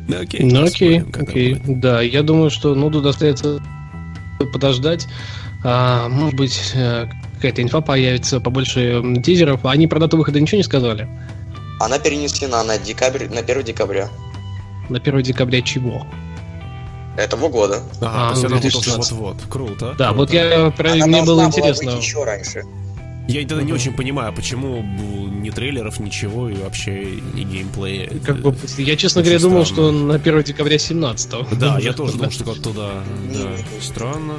Да, 0.08 0.20
окей. 0.20 0.40
Ну 0.44 0.64
окей, 0.64 1.00
окей. 1.00 1.60
Да, 1.64 2.02
я 2.02 2.22
думаю, 2.22 2.50
что 2.50 2.74
ну 2.74 2.90
тут 2.90 3.06
остается 3.06 3.62
подождать. 4.52 5.06
А, 5.64 6.08
может 6.08 6.34
быть, 6.34 6.72
э, 6.74 7.06
какая-то 7.36 7.62
инфа 7.62 7.80
появится, 7.80 8.40
побольше 8.40 9.02
тизеров. 9.24 9.64
Они 9.64 9.86
про 9.86 9.98
дату 10.00 10.16
выхода 10.16 10.40
ничего 10.40 10.58
не 10.58 10.64
сказали? 10.64 11.08
Она 11.80 11.98
перенесена 11.98 12.62
на 12.64 12.78
декабрь, 12.78 13.28
на 13.28 13.40
1 13.40 13.62
декабря 13.62 14.08
На 14.88 14.98
1 14.98 15.22
декабря 15.22 15.62
чего? 15.62 16.06
этого 17.16 17.48
года. 17.50 17.82
Ага, 18.00 18.10
А, 18.10 18.28
то 18.28 18.32
есть 18.34 18.44
она 18.46 18.54
вот 18.56 18.62
2016. 18.62 19.12
вот 19.12 19.20
вот. 19.34 19.42
Круто. 19.50 19.94
Да, 19.98 20.06
круто. 20.08 20.14
вот 20.14 20.32
я 20.32 20.70
про 20.70 20.92
Она 20.92 21.06
мне 21.06 21.22
было 21.22 21.42
должна 21.42 21.48
была 21.48 21.48
интересно. 21.48 21.90
выйти 21.92 22.04
еще 22.06 22.24
раньше. 22.24 22.62
Я 23.28 23.40
тогда 23.46 23.62
не 23.62 23.68
Мгм. 23.72 23.74
очень 23.74 23.92
понимаю, 23.94 24.32
почему 24.32 24.82
ни 24.82 25.50
трейлеров, 25.50 26.00
ничего, 26.00 26.48
и 26.48 26.54
вообще 26.54 27.20
ни 27.34 27.44
геймплея. 27.44 28.10
Как 28.24 28.38
бы, 28.40 28.56
я, 28.78 28.96
честно 28.96 29.22
говоря, 29.22 29.38
думал, 29.38 29.64
странно. 29.66 29.90
что 29.90 29.92
на 30.06 30.14
1 30.18 30.42
декабря 30.42 30.78
17 30.78 31.34
Да, 31.58 31.78
я 31.78 31.92
тоже 31.94 32.14
думал, 32.14 32.30
что 32.30 32.44
как 32.44 32.54
туда. 32.62 32.90
Да, 33.32 33.48
странно. 33.80 34.34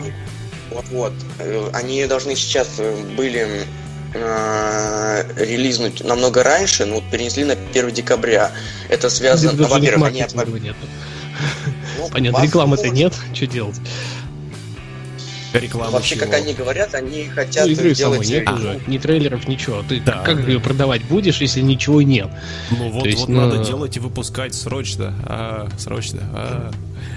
Вот-вот. 0.73 1.13
Э, 1.39 1.69
Они 1.73 2.05
должны 2.05 2.35
сейчас 2.35 2.67
э, 2.77 2.95
были 3.15 3.65
э, 4.13 5.23
релизнуть 5.37 6.03
намного 6.03 6.43
раньше, 6.43 6.85
но 6.85 6.95
вот 6.95 7.03
перенесли 7.11 7.43
на 7.43 7.53
1 7.53 7.91
декабря. 7.91 8.51
Это 8.89 9.09
связано, 9.09 9.53
ну, 9.53 9.67
во-первых, 9.67 10.09
они... 10.09 10.19
Понятно, 12.11 12.43
рекламы-то 12.43 12.89
нет, 12.89 13.13
что 13.33 13.47
делать? 13.47 13.75
Реклама 15.53 15.91
Вообще, 15.91 16.15
чего? 16.15 16.25
как 16.25 16.35
они 16.35 16.53
говорят, 16.53 16.95
они 16.95 17.25
хотят 17.25 17.65
Ну, 17.65 17.71
игры 17.73 17.95
самой 17.95 18.23
сделать... 18.23 18.29
нет 18.29 18.47
э, 18.47 18.53
уже, 18.53 18.79
ни 18.87 18.97
трейлеров, 18.97 19.47
ничего. 19.47 19.83
Ты 19.87 20.01
Да, 20.01 20.21
как 20.23 20.43
да. 20.43 20.51
ее 20.51 20.59
продавать 20.59 21.03
будешь, 21.03 21.41
если 21.41 21.61
ничего 21.61 22.01
нет? 22.01 22.29
Ну 22.71 22.89
вот, 22.89 23.03
То 23.03 23.09
есть, 23.09 23.19
вот 23.19 23.29
ну, 23.29 23.41
надо 23.41 23.63
делать 23.63 23.95
и 23.97 23.99
выпускать 23.99 24.55
срочно. 24.55 25.13
А, 25.25 25.67
срочно. 25.77 26.21
А. 26.33 26.71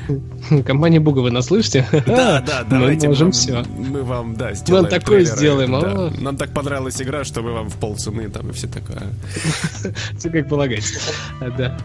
Компания 0.66 1.00
Буга, 1.00 1.20
вы 1.20 1.30
нас 1.30 1.46
слышите? 1.46 1.86
Да, 2.06 2.40
да, 2.40 2.64
Мы 2.70 2.78
давайте 2.78 3.08
можем 3.08 3.28
мы, 3.28 3.32
все. 3.32 3.64
мы 3.76 4.02
вам, 4.02 4.36
да, 4.36 4.54
сделаем 4.54 4.86
такое 4.86 5.24
трейлеры, 5.24 5.36
сделаем, 5.36 5.72
да. 5.72 5.78
а? 5.78 6.12
Нам 6.18 6.36
так 6.36 6.52
понравилась 6.52 7.00
игра, 7.00 7.24
что 7.24 7.42
мы 7.42 7.52
вам 7.52 7.68
в 7.68 7.76
полцены 7.76 8.28
там 8.28 8.50
и 8.50 8.52
все 8.52 8.66
такое. 8.68 9.02
Все 10.18 10.30
как 10.30 10.48
полагается. 10.48 10.94
А, 11.40 11.50
Да. 11.50 11.78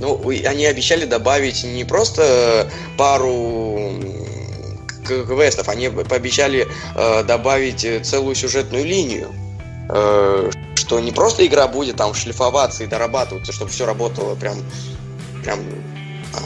Ну, 0.00 0.20
они 0.28 0.64
обещали 0.66 1.06
добавить 1.06 1.64
не 1.64 1.84
просто 1.84 2.68
пару 2.96 3.92
квестов, 5.06 5.68
они 5.68 5.88
пообещали 5.88 6.68
э, 6.94 7.22
добавить 7.24 7.84
э, 7.84 8.00
целую 8.00 8.34
сюжетную 8.34 8.84
линию. 8.84 9.28
Э, 9.88 10.50
что 10.74 11.00
не 11.00 11.12
просто 11.12 11.46
игра 11.46 11.68
будет 11.68 11.96
там 11.96 12.12
шлифоваться 12.14 12.84
и 12.84 12.86
дорабатываться, 12.86 13.52
чтобы 13.52 13.70
все 13.70 13.86
работало 13.86 14.34
прям, 14.34 14.58
прям 15.42 15.60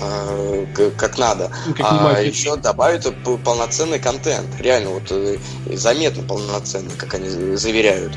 э, 0.01 0.91
как 0.97 1.19
надо. 1.19 1.51
Ну, 1.67 1.75
как 1.75 1.87
а 1.89 2.21
еще 2.21 2.57
добавят 2.57 3.07
полноценный 3.45 3.99
контент. 3.99 4.49
Реально, 4.61 4.91
вот 4.91 5.11
э, 5.11 5.39
заметно 5.73 6.23
полноценный, 6.23 6.95
как 6.97 7.15
они 7.15 7.57
заверяют. 7.57 8.13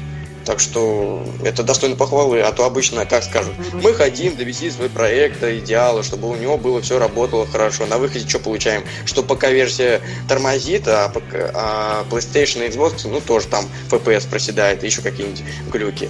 Так 0.46 0.60
что 0.60 1.24
это 1.44 1.64
достойно 1.64 1.96
похвалы, 1.96 2.42
а 2.42 2.52
то 2.52 2.66
обычно, 2.66 3.06
как 3.06 3.24
скажут, 3.24 3.54
мы 3.84 3.94
хотим 3.94 4.36
довести 4.36 4.72
свой 4.72 4.90
проект 4.90 5.40
до 5.42 5.60
идеала, 5.60 6.02
чтобы 6.02 6.28
у 6.30 6.36
него 6.36 6.58
было 6.58 6.82
все 6.82 6.98
работало 6.98 7.46
хорошо. 7.46 7.86
На 7.86 7.98
выходе 7.98 8.28
что 8.28 8.40
получаем? 8.40 8.84
Что 9.06 9.22
пока 9.22 9.52
версия 9.52 10.02
тормозит, 10.28 10.88
а, 10.88 11.10
пока- 11.10 11.52
а 11.54 12.04
PlayStation 12.10 12.66
и 12.66 12.70
Xbox, 12.70 13.08
ну 13.08 13.22
тоже 13.22 13.48
там 13.48 13.66
FPS 13.92 14.28
проседает, 14.28 14.84
еще 14.84 15.02
какие-нибудь 15.02 15.44
глюки. 15.72 16.10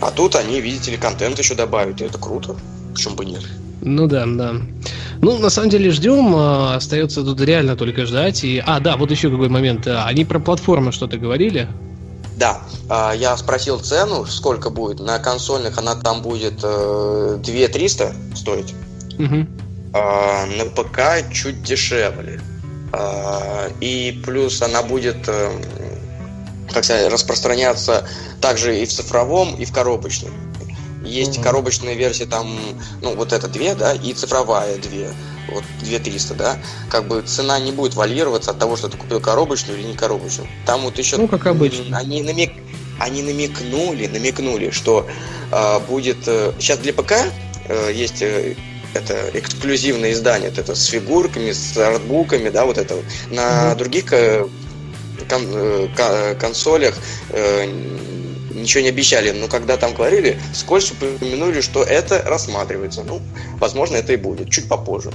А 0.00 0.10
тут 0.10 0.36
они, 0.36 0.60
видите 0.60 0.92
ли, 0.92 0.96
контент 0.96 1.38
еще 1.38 1.54
добавят, 1.54 2.00
и 2.00 2.04
это 2.04 2.18
круто. 2.18 2.54
Почему 2.94 3.16
бы 3.16 3.24
нет? 3.24 3.42
Ну 3.82 4.06
да, 4.06 4.24
да. 4.26 4.54
Ну, 5.22 5.38
на 5.38 5.50
самом 5.50 5.70
деле, 5.70 5.90
ждем. 5.90 6.34
а, 6.36 6.74
Остается 6.76 7.22
тут 7.22 7.40
реально 7.40 7.76
только 7.76 8.06
ждать. 8.06 8.44
И... 8.44 8.62
А, 8.64 8.78
да, 8.80 8.96
вот 8.96 9.10
еще 9.10 9.30
какой 9.30 9.48
момент. 9.48 9.86
А, 9.86 10.04
Они 10.06 10.24
про 10.24 10.38
платформы 10.38 10.92
что-то 10.92 11.16
говорили. 11.18 11.68
Да, 12.40 12.62
а, 12.88 13.12
я 13.12 13.36
спросил 13.36 13.78
цену, 13.80 14.24
сколько 14.24 14.70
будет. 14.70 14.98
На 14.98 15.18
консольных 15.18 15.76
она 15.76 15.94
там 15.94 16.22
будет 16.22 16.60
э, 16.62 17.38
2300 17.44 18.14
стоить. 18.34 18.74
Мгм. 19.18 19.46
А, 19.92 20.46
на 20.46 20.64
ПК 20.64 21.30
чуть 21.30 21.62
дешевле. 21.62 22.40
А, 22.94 23.68
и 23.80 24.22
плюс 24.24 24.62
она 24.62 24.82
будет, 24.82 25.28
э, 25.28 25.50
как 26.72 26.82
сказать, 26.84 27.12
распространяться 27.12 28.08
также 28.40 28.80
и 28.80 28.86
в 28.86 28.90
цифровом, 28.90 29.54
и 29.56 29.66
в 29.66 29.72
коробочном. 29.72 30.32
Есть 31.04 31.34
Мгм. 31.34 31.42
коробочная 31.42 31.94
версия 31.94 32.24
там, 32.24 32.58
ну, 33.02 33.16
вот 33.16 33.34
это 33.34 33.48
две, 33.48 33.74
да, 33.74 33.92
и 33.92 34.14
цифровая 34.14 34.78
две. 34.78 35.10
Вот 35.48 35.64
2300, 35.80 36.34
да. 36.34 36.58
Как 36.90 37.08
бы 37.08 37.22
цена 37.22 37.58
не 37.58 37.72
будет 37.72 37.94
варьироваться 37.94 38.50
от 38.52 38.58
того, 38.58 38.76
что 38.76 38.88
ты 38.88 38.96
купил 38.96 39.20
коробочную 39.20 39.78
или 39.78 39.86
не 39.86 39.94
коробочную. 39.96 40.48
Там 40.66 40.82
вот 40.82 40.98
еще... 40.98 41.16
Ну, 41.16 41.28
как 41.28 41.46
обычно. 41.46 41.96
Они, 41.96 42.22
намек... 42.22 42.52
они 42.98 43.22
намекнули, 43.22 44.06
намекнули, 44.06 44.70
что 44.70 45.08
а, 45.50 45.80
будет... 45.80 46.18
сейчас 46.58 46.78
для 46.78 46.92
ПК 46.92 47.12
э, 47.66 47.92
есть 47.92 48.22
э, 48.22 48.54
это 48.94 49.30
эксклюзивное 49.34 50.12
издание, 50.12 50.50
вот 50.50 50.58
это 50.58 50.74
с 50.74 50.84
фигурками, 50.86 51.52
с 51.52 51.76
артбуками, 51.76 52.48
да, 52.50 52.64
вот 52.64 52.78
это. 52.78 52.96
На 53.30 53.70
Мгм. 53.70 53.78
других 53.78 54.12
э, 54.12 54.46
кон- 55.28 55.46
э, 55.52 55.88
ка- 55.96 56.34
консолях 56.40 56.96
э, 57.30 57.66
ничего 58.60 58.82
не 58.82 58.88
обещали, 58.90 59.30
но 59.32 59.48
когда 59.48 59.76
там 59.76 59.94
говорили, 59.94 60.38
вскользь 60.52 60.92
упомянули, 60.92 61.60
что 61.60 61.82
это 61.82 62.22
рассматривается. 62.22 63.02
Ну, 63.02 63.20
возможно, 63.58 63.96
это 63.96 64.12
и 64.12 64.16
будет, 64.16 64.50
чуть 64.50 64.68
попозже. 64.68 65.10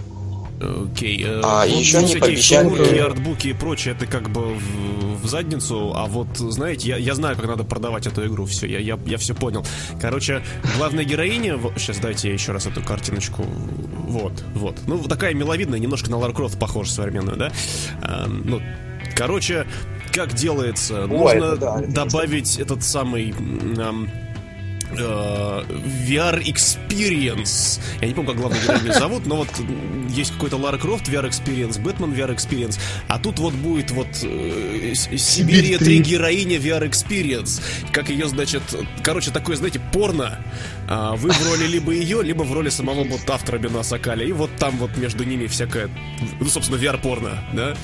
Окей. 0.62 1.22
э, 1.24 1.42
А, 1.44 1.66
вот 1.68 1.78
еще 1.78 2.00
всякие 2.00 2.20
пообещали- 2.22 2.64
фигурки, 2.70 2.96
артбуки 2.98 3.48
и 3.50 3.54
прочее, 3.54 3.94
это 3.94 4.06
как 4.08 4.30
бы 4.30 4.54
в, 4.56 5.22
в 5.24 5.28
задницу, 5.28 5.92
а 5.94 6.06
вот, 6.06 6.28
знаете, 6.38 6.88
я, 6.90 6.98
я 6.98 7.14
знаю, 7.14 7.36
как 7.36 7.46
надо 7.46 7.66
продавать 7.66 8.08
эту 8.08 8.26
игру, 8.26 8.46
все, 8.46 8.66
я, 8.66 8.80
я, 8.80 8.98
я 9.06 9.18
все 9.18 9.36
понял. 9.36 9.66
Короче, 10.02 10.42
главная 10.78 11.04
героиня, 11.04 11.60
сейчас 11.78 11.98
дайте 11.98 12.30
я 12.30 12.34
еще 12.34 12.54
раз 12.54 12.66
эту 12.68 12.82
картиночку, 12.82 13.44
вот, 13.44 14.44
вот. 14.54 14.78
Ну, 14.88 15.04
такая 15.04 15.34
миловидная, 15.34 15.78
немножко 15.80 16.10
на 16.10 16.18
Лара 16.18 16.32
Крофт 16.32 16.58
похожа 16.58 16.92
современную, 16.92 17.36
да? 17.38 17.52
А, 18.02 18.26
ну, 18.28 18.62
короче, 19.16 19.68
как 20.16 20.34
делается? 20.34 21.04
О, 21.04 21.08
Нужно 21.08 21.44
это 21.44 21.58
да, 21.58 21.82
это 21.82 21.92
добавить 21.92 22.58
этот 22.58 22.84
самый... 22.84 23.32
м, 23.32 24.08
э, 24.08 24.08
VR 24.94 26.42
Experience. 26.44 27.80
Я 28.02 28.08
не 28.08 28.14
помню, 28.14 28.32
как 28.32 28.40
главную 28.40 28.64
героиню 28.64 28.94
зовут, 29.00 29.26
но 29.26 29.38
вот 29.38 29.50
есть 30.10 30.32
какой-то 30.34 30.58
Лара 30.58 30.78
Крофт 30.78 31.08
VR 31.08 31.28
Experience, 31.28 31.80
Бэтмен 31.82 32.14
VR 32.14 32.36
Experience, 32.36 32.80
а 33.08 33.20
тут 33.20 33.40
вот 33.40 33.54
будет 33.54 33.92
вот 33.92 34.08
э, 34.24 34.94
Сибирия 34.96 35.78
3 35.78 36.00
героиня 36.00 36.58
VR 36.58 36.88
Experience. 36.90 37.62
Как 37.92 38.10
ее, 38.10 38.28
значит, 38.28 38.62
короче, 39.04 39.32
такое, 39.32 39.56
знаете, 39.56 39.80
порно. 39.92 40.40
А, 40.88 41.16
Вы 41.16 41.32
в 41.32 41.50
роли 41.50 41.68
либо 41.68 41.92
ее, 41.92 42.22
либо 42.24 42.44
в 42.44 42.54
роли 42.54 42.70
самого 42.70 43.04
вот 43.04 43.30
автора 43.30 43.58
Бена 43.58 43.84
Сакаля. 43.84 44.26
И 44.26 44.32
вот 44.32 44.50
там 44.58 44.78
вот 44.78 44.96
между 44.98 45.24
ними 45.24 45.48
всякое, 45.48 45.90
ну, 46.40 46.48
собственно, 46.48 46.78
VR-порно, 46.78 47.44
да? 47.54 47.76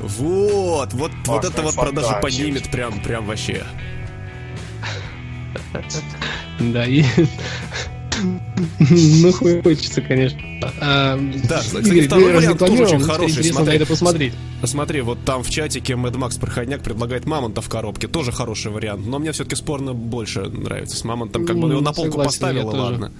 Вот, 0.00 0.92
вот, 0.92 1.12
вот 1.26 1.44
это 1.44 1.62
вот 1.62 1.74
продажи 1.74 2.18
поднимет 2.20 2.70
прям, 2.70 3.00
прям 3.00 3.26
вообще. 3.26 3.64
Да, 6.58 6.84
и... 6.86 7.04
Ну, 8.80 9.32
хочется, 9.32 10.00
конечно. 10.00 10.40
А, 10.80 11.18
Да, 11.48 11.60
кстати, 11.60 11.86
Игорь, 11.88 12.06
второй 12.06 12.32
вариант 12.34 12.58
тоже 12.58 12.82
очень 12.84 13.00
хороший, 13.00 13.44
смотри. 13.44 13.76
это 13.76 13.86
посмотреть. 13.86 14.32
Смотри, 14.64 15.00
вот 15.02 15.18
там 15.24 15.42
в 15.44 15.50
чатике 15.50 15.92
Mad 15.92 16.14
Max 16.14 16.40
Проходняк 16.40 16.82
предлагает 16.82 17.26
мамонта 17.26 17.60
в 17.60 17.68
коробке. 17.68 18.08
Тоже 18.08 18.32
хороший 18.32 18.72
вариант. 18.72 19.06
Но 19.06 19.18
мне 19.18 19.32
все-таки 19.32 19.56
спорно 19.56 19.94
больше 19.94 20.40
нравится. 20.40 20.96
С 20.96 21.04
мамонтом 21.04 21.46
как 21.46 21.56
бы 21.56 21.68
Ну, 21.68 21.72
его 21.74 21.80
на 21.80 21.92
полку 21.92 22.10
согласен, 22.12 22.28
поставила, 22.28 22.70
ладно. 22.70 23.12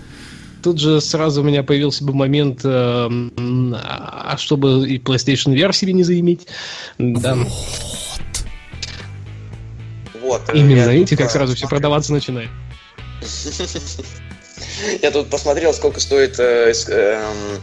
Тут 0.63 0.81
же 0.81 1.01
сразу 1.01 1.43
у 1.43 1.45
меня 1.45 1.63
появился 1.63 2.05
бы 2.05 2.13
момент, 2.13 2.63
э, 2.65 3.09
а 3.39 4.35
чтобы 4.37 4.89
и 4.89 4.99
PlayStation 4.99 5.55
VR 5.55 5.73
себе 5.73 5.93
не 5.93 6.03
заиметь. 6.03 6.49
Да, 6.99 7.39
Вот. 10.21 10.43
э, 10.49 10.59
именно, 10.59 10.81
я 10.81 10.93
видите, 10.93 11.17
как 11.17 11.27
а, 11.27 11.31
сразу 11.31 11.55
все 11.55 11.69
продаваться 11.69 12.13
начинает. 12.13 12.51
Я 15.03 15.11
тут 15.11 15.31
посмотрел, 15.31 15.73
сколько 15.75 16.01
стоит 16.01 16.39
э, 16.39 16.73
с- 16.75 16.89
эм, 16.89 17.61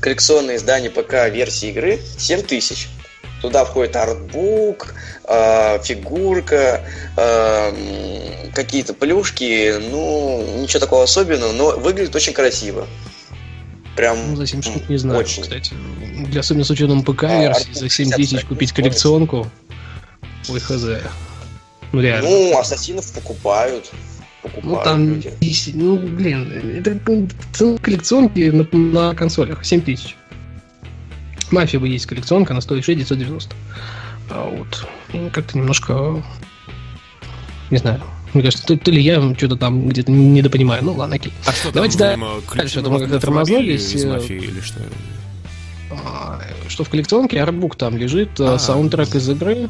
коллекционное 0.00 0.56
издание 0.56 0.90
ПК 0.90 1.28
версии 1.30 1.70
игры. 1.70 2.00
7 2.18 2.42
тысяч. 2.42 2.88
Туда 3.42 3.64
входит 3.64 3.94
артбук, 3.96 4.94
э, 5.28 5.78
фигурка, 5.82 6.84
э, 7.16 8.50
какие-то 8.54 8.94
плюшки. 8.94 9.74
Ну, 9.90 10.60
ничего 10.62 10.80
такого 10.80 11.04
особенного, 11.04 11.52
но 11.52 11.70
выглядит 11.78 12.14
очень 12.16 12.32
красиво. 12.32 12.86
Прям 13.96 14.30
Ну, 14.30 14.36
за 14.36 14.46
7 14.46 14.62
штук 14.62 14.88
не 14.88 14.96
знаю, 14.96 15.20
очень. 15.20 15.42
кстати. 15.42 15.74
Для, 16.28 16.40
особенно 16.40 16.64
с 16.64 16.70
учетом 16.70 17.02
ПК-версии, 17.04 17.70
А, 17.72 17.74
за 17.74 17.88
7 17.88 18.10
50 18.10 18.16
тысяч 18.16 18.44
купить 18.46 18.72
коллекционку. 18.72 19.50
Ой, 20.48 20.60
хз. 20.60 20.82
Ну, 21.92 22.00
реально. 22.00 22.28
Ну, 22.28 22.58
ассасинов 22.58 23.10
покупают. 23.12 23.90
Ну, 24.44 24.50
Покупают 24.50 24.84
там, 24.84 25.08
люди. 25.08 25.32
десять- 25.40 25.74
ну, 25.74 25.96
блин, 25.98 26.52
это 26.76 26.98
ну, 27.06 27.28
цена 27.52 27.78
коллекционки 27.78 28.50
на, 28.50 28.66
на 28.78 29.14
консолях 29.14 29.64
7 29.64 29.80
тысяч. 29.80 30.16
Мафия 31.50 31.80
бы 31.80 31.88
есть 31.88 32.06
коллекционка, 32.06 32.52
она 32.52 32.60
стоит 32.60 32.84
6 32.84 32.98
990. 32.98 33.54
А 34.30 34.48
вот, 34.50 34.86
ну, 35.12 35.30
как-то 35.30 35.56
немножко, 35.56 36.22
не 37.70 37.78
знаю, 37.78 38.02
мне 38.34 38.42
кажется, 38.42 38.66
то, 38.66 38.76
то 38.76 38.90
ли 38.90 39.00
я 39.00 39.34
что-то 39.36 39.56
там 39.56 39.88
где-то 39.88 40.10
недопонимаю. 40.12 40.84
Ну, 40.84 40.92
ладно, 40.94 41.16
окей. 41.16 41.32
А 41.46 41.52
что 41.52 41.72
Давайте 41.72 41.98
там, 41.98 42.20
да- 42.20 42.54
дальше, 42.56 42.74
ключи 42.74 42.80
думаю, 42.84 43.00
как-то 43.02 43.20
тормознулись, 43.20 43.94
из 43.94 44.04
э, 44.04 44.12
мафии 44.12 44.36
или 44.36 44.60
что? 44.60 44.80
А, 45.90 46.40
Что 46.68 46.84
в 46.84 46.88
коллекционке, 46.90 47.40
артбук 47.40 47.76
там 47.76 47.96
лежит, 47.96 48.40
А. 48.40 48.54
а, 48.54 48.58
саундтрек 48.58 49.14
из 49.14 49.28
игры. 49.28 49.68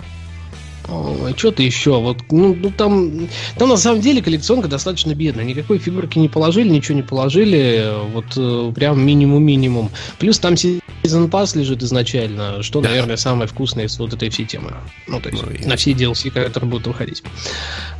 Что-то 1.37 1.63
еще. 1.63 1.99
Вот, 2.01 2.19
ну, 2.31 2.55
ну, 2.55 2.71
там, 2.71 3.29
там 3.59 3.69
на 3.71 3.77
самом 3.77 4.01
деле 4.01 4.23
коллекционка 4.23 4.69
достаточно 4.69 5.15
бедная. 5.15 5.45
Никакой 5.45 5.79
фигурки 5.79 6.19
не 6.19 6.29
положили, 6.29 6.69
ничего 6.69 6.97
не 6.97 7.03
положили. 7.03 7.91
Вот 8.13 8.27
э, 8.37 8.73
прям 8.75 9.05
минимум-минимум. 9.05 9.91
Плюс 10.19 10.39
там 10.39 10.55
Season 10.55 11.31
Pass 11.31 11.59
лежит 11.59 11.83
изначально, 11.83 12.63
что, 12.63 12.81
Да. 12.81 12.91
наверное, 12.91 13.17
самое 13.17 13.49
вкусное 13.49 13.87
из 13.87 13.99
вот 13.99 14.13
этой 14.13 14.29
всей 14.31 14.45
темы. 14.47 14.75
Ну, 15.09 15.21
то 15.21 15.31
есть, 15.31 15.43
Ну, 15.43 15.51
и- 15.53 15.65
на 15.67 15.77
все 15.77 15.93
DLC, 15.93 16.31
которые 16.31 16.71
будут 16.71 16.87
выходить. 16.87 17.23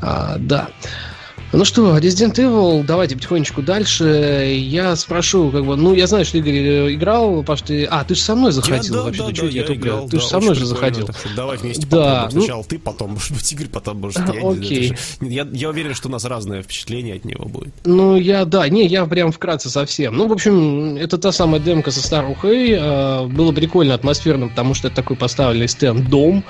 А, 0.01 0.37
да. 0.39 0.69
Ну 1.53 1.65
что, 1.65 1.97
Resident 1.99 2.35
Evil, 2.35 2.83
давайте 2.85 3.15
потихонечку 3.15 3.63
дальше. 3.63 4.57
Я 4.59 4.97
спрошу, 4.97 5.51
как 5.51 5.65
бы, 5.65 5.77
ну, 5.77 5.95
я 5.95 6.09
знаю, 6.09 6.25
что 6.25 6.39
Игорь 6.39 6.53
э, 6.57 6.95
играл, 6.95 7.45
что 7.45 7.67
ты... 7.67 7.85
А, 7.85 8.03
ты 8.03 8.17
же 8.17 8.23
со 8.23 8.35
мной 8.35 8.51
заходил 8.51 8.83
Я- 8.95 8.99
да, 9.01 9.05
вообще-то, 9.05 9.29
да, 9.29 9.43
да, 9.43 9.47
я 9.49 9.65
я 9.65 9.75
играл, 9.75 10.09
Ты 10.09 10.17
да, 10.17 10.23
же 10.23 10.29
со 10.29 10.41
мной 10.41 10.55
же 10.57 10.67
заходил. 10.67 11.07
так 11.07 11.17
что 11.17 11.29
давай 11.37 11.57
вместе 11.59 11.87
Да, 11.87 12.29
ну- 12.33 12.41
Сначала 12.41 12.65
ты, 12.65 12.79
потом, 12.81 13.11
может 13.15 13.31
быть, 13.33 13.53
Игорь, 13.53 13.69
потом, 13.69 14.01
может, 14.01 14.19
я. 14.35 14.49
Окей. 14.51 14.89
же- 14.89 14.97
Я, 15.21 15.47
я 15.53 15.69
уверен, 15.69 15.95
что 15.95 16.09
у 16.09 16.11
нас 16.11 16.25
разное 16.25 16.61
впечатление 16.63 17.15
от 17.15 17.25
него 17.25 17.45
будет. 17.45 17.73
Ну, 17.85 18.17
я, 18.17 18.45
да, 18.47 18.69
не, 18.69 18.87
я 18.89 19.07
прям 19.07 19.31
вкратце 19.31 19.71
совсем. 19.71 20.17
Ну, 20.17 20.27
в 20.27 20.33
общем, 20.33 20.97
это 20.97 21.19
та 21.19 21.31
самая 21.31 21.61
демка 21.61 21.93
со 21.93 22.03
старухой. 22.03 22.71
э, 22.73 23.27
было 23.27 23.53
прикольно, 23.53 23.95
атмосферно, 23.95 24.49
потому 24.49 24.75
что 24.75 24.89
это 24.89 24.97
такой 24.97 25.15
поставленный 25.17 25.69
стенд 25.69 26.09
дом. 26.11 26.43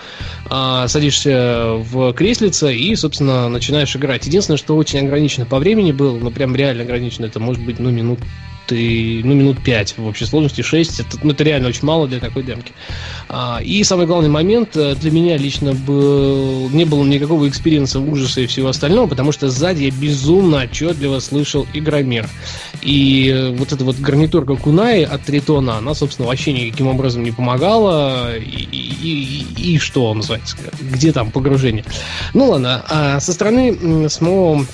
А, 0.49 0.89
садишься 0.89 1.75
в 1.77 2.15
креслице 2.15 2.75
и, 2.75 2.97
собственно, 2.97 3.51
начинаешь 3.51 3.95
играть. 3.97 4.27
Единственное, 4.27 4.57
что 4.57 4.74
очень 4.75 5.01
ограничено 5.01 5.47
по 5.47 5.59
времени 5.59 5.93
было, 5.93 6.19
ну, 6.19 6.31
прям 6.31 6.55
реально 6.55 6.83
ограничено, 6.83 7.27
это 7.27 7.41
может 7.41 7.65
быть, 7.65 7.79
ну, 7.79 7.91
минут 7.91 8.21
ты, 8.67 9.21
ну, 9.25 9.35
минут 9.35 9.63
5 9.63 9.99
в 9.99 10.07
общей 10.07 10.25
сложности, 10.27 10.63
6, 10.63 11.01
это, 11.01 11.19
ну, 11.23 11.31
это 11.33 11.45
реально 11.45 11.69
очень 11.69 11.85
мало 11.85 12.07
для 12.09 12.21
такой 12.21 12.43
демки. 12.43 12.73
А, 13.29 13.61
и 13.65 13.83
самый 13.85 14.07
главный 14.07 14.29
момент 14.29 14.77
э, 14.77 14.95
для 14.97 15.11
меня 15.11 15.37
лично 15.37 15.73
был, 15.73 16.69
не 16.71 16.85
было 16.85 17.05
никакого 17.05 17.49
experience 17.49 17.96
а 17.96 18.01
ужаса 18.01 18.41
и 18.43 18.47
всего 18.47 18.69
остального, 18.69 19.07
потому 19.07 19.33
что 19.33 19.49
сзади 19.49 19.85
я 19.85 19.91
безумно 19.91 20.59
отчетливо 20.65 21.19
слышал 21.21 21.67
игромир. 21.75 22.29
И 22.83 23.29
э, 23.35 23.51
вот 23.51 23.73
эта 23.73 23.85
вот 23.85 23.97
гарнитурка 23.99 24.57
Kunai 24.57 25.05
от 25.05 25.23
Tritton 25.23 25.66
а, 25.66 25.79
она, 25.79 25.95
собственно, 25.95 26.29
вообще 26.29 26.53
никаким 26.53 26.89
образом 26.89 27.23
не 27.23 27.31
помогала. 27.33 28.37
И, 28.37 28.43
и- 28.43 29.47
и- 29.59 29.75
и 29.75 29.79
что 29.79 30.13
называется, 30.15 30.57
где 30.81 31.13
там 31.13 31.31
погружение? 31.31 31.85
Ну 32.35 32.51
ладно, 32.51 32.85
а 32.89 33.21
со 33.21 33.33
стороны 33.33 34.09
самого 34.09 34.65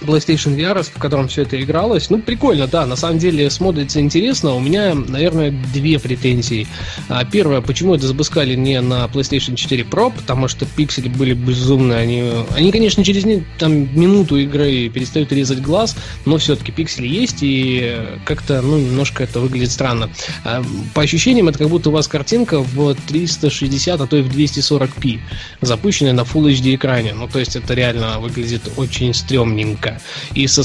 PlayStation 0.00 0.56
VR, 0.56 0.82
в 0.82 0.98
котором 0.98 1.28
все 1.28 1.42
это 1.42 1.60
игралось. 1.60 2.10
Ну, 2.10 2.18
прикольно, 2.18 2.66
да, 2.66 2.86
на 2.86 2.96
самом 2.96 3.18
деле 3.18 3.50
смотрится 3.50 4.00
интересно. 4.00 4.54
У 4.54 4.60
меня, 4.60 4.94
наверное, 4.94 5.50
две 5.72 5.98
претензии. 5.98 6.66
А, 7.08 7.24
Первое, 7.24 7.60
почему 7.60 7.94
это 7.94 8.06
запускали 8.06 8.54
не 8.54 8.80
на 8.80 9.04
PlayStation 9.06 9.54
4 9.54 9.82
Pro, 9.84 10.12
потому 10.14 10.48
что 10.48 10.66
пиксели 10.66 11.08
были 11.08 11.34
безумные. 11.34 11.98
Они, 11.98 12.32
они 12.56 12.72
конечно, 12.72 13.04
через 13.04 13.24
там, 13.58 13.72
минуту 13.98 14.36
игры 14.36 14.88
перестают 14.88 15.32
резать 15.32 15.60
глаз, 15.60 15.96
но 16.24 16.38
все-таки 16.38 16.72
пиксели 16.72 17.06
есть, 17.06 17.38
и 17.42 17.96
как-то, 18.24 18.62
ну, 18.62 18.78
немножко 18.78 19.24
это 19.24 19.40
выглядит 19.40 19.70
странно. 19.70 20.10
А, 20.44 20.62
По 20.94 21.02
ощущениям, 21.02 21.48
это 21.48 21.58
как 21.58 21.68
будто 21.68 21.90
у 21.90 21.92
вас 21.92 22.08
картинка 22.08 22.60
в 22.60 22.94
360, 23.08 24.00
а 24.00 24.06
то 24.06 24.16
и 24.16 24.22
в 24.22 24.28
240p, 24.28 25.20
запущенная 25.60 26.12
на 26.12 26.22
Full 26.22 26.52
HD 26.52 26.74
экране. 26.74 27.14
Ну, 27.14 27.28
то 27.28 27.38
есть 27.38 27.56
это 27.56 27.74
реально 27.74 28.18
выглядит 28.20 28.62
очень 28.76 29.14
стрёмненько. 29.14 29.87
И 30.34 30.46
со 30.46 30.62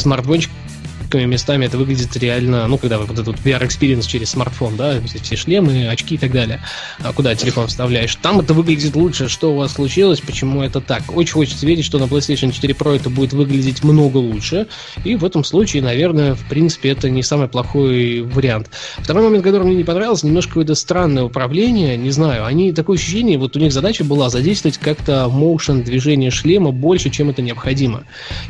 смартфончиками 1.13 1.25
местами 1.25 1.65
это 1.65 1.77
выглядит 1.77 2.15
реально, 2.17 2.67
ну, 2.67 2.77
когда 2.77 2.97
вот 2.97 3.17
этот 3.17 3.35
VR-experience 3.37 4.05
через 4.05 4.31
смартфон, 4.31 4.75
да, 4.75 4.99
все, 5.01 5.35
шлемы, 5.35 5.87
очки 5.87 6.15
и 6.15 6.17
так 6.17 6.31
далее, 6.31 6.61
а 6.99 7.13
куда 7.13 7.35
телефон 7.35 7.67
вставляешь, 7.67 8.15
там 8.15 8.39
это 8.39 8.53
выглядит 8.53 8.95
лучше. 8.95 9.29
Что 9.29 9.53
у 9.53 9.57
вас 9.57 9.73
случилось, 9.73 10.21
почему 10.21 10.61
это 10.61 10.81
так? 10.81 11.03
Очень 11.15 11.33
хочется 11.33 11.65
верить, 11.65 11.85
что 11.85 11.99
на 11.99 12.05
PlayStation 12.05 12.51
4 12.51 12.73
Pro 12.73 12.95
это 12.95 13.09
будет 13.09 13.33
выглядеть 13.33 13.83
много 13.83 14.17
лучше, 14.17 14.67
и 15.03 15.15
в 15.15 15.23
этом 15.25 15.43
случае, 15.43 15.83
наверное, 15.83 16.35
в 16.35 16.47
принципе, 16.49 16.89
это 16.89 17.09
не 17.09 17.23
самый 17.23 17.47
плохой 17.47 18.21
вариант. 18.21 18.69
Второй 18.97 19.23
момент, 19.23 19.43
который 19.43 19.63
мне 19.63 19.75
не 19.75 19.83
понравился, 19.83 20.25
немножко 20.25 20.49
какое-то 20.49 20.75
странное 20.75 21.23
управление, 21.23 21.97
не 21.97 22.11
знаю, 22.11 22.45
они, 22.45 22.71
такое 22.71 22.97
ощущение, 22.97 23.37
вот 23.37 23.55
у 23.55 23.59
них 23.59 23.71
задача 23.71 24.03
была 24.03 24.29
задействовать 24.29 24.77
как-то 24.77 25.29
motion 25.31 25.83
движение 25.83 26.31
шлема 26.31 26.71
больше, 26.71 27.09
чем 27.09 27.29
это 27.29 27.41
необходимо. 27.41 28.03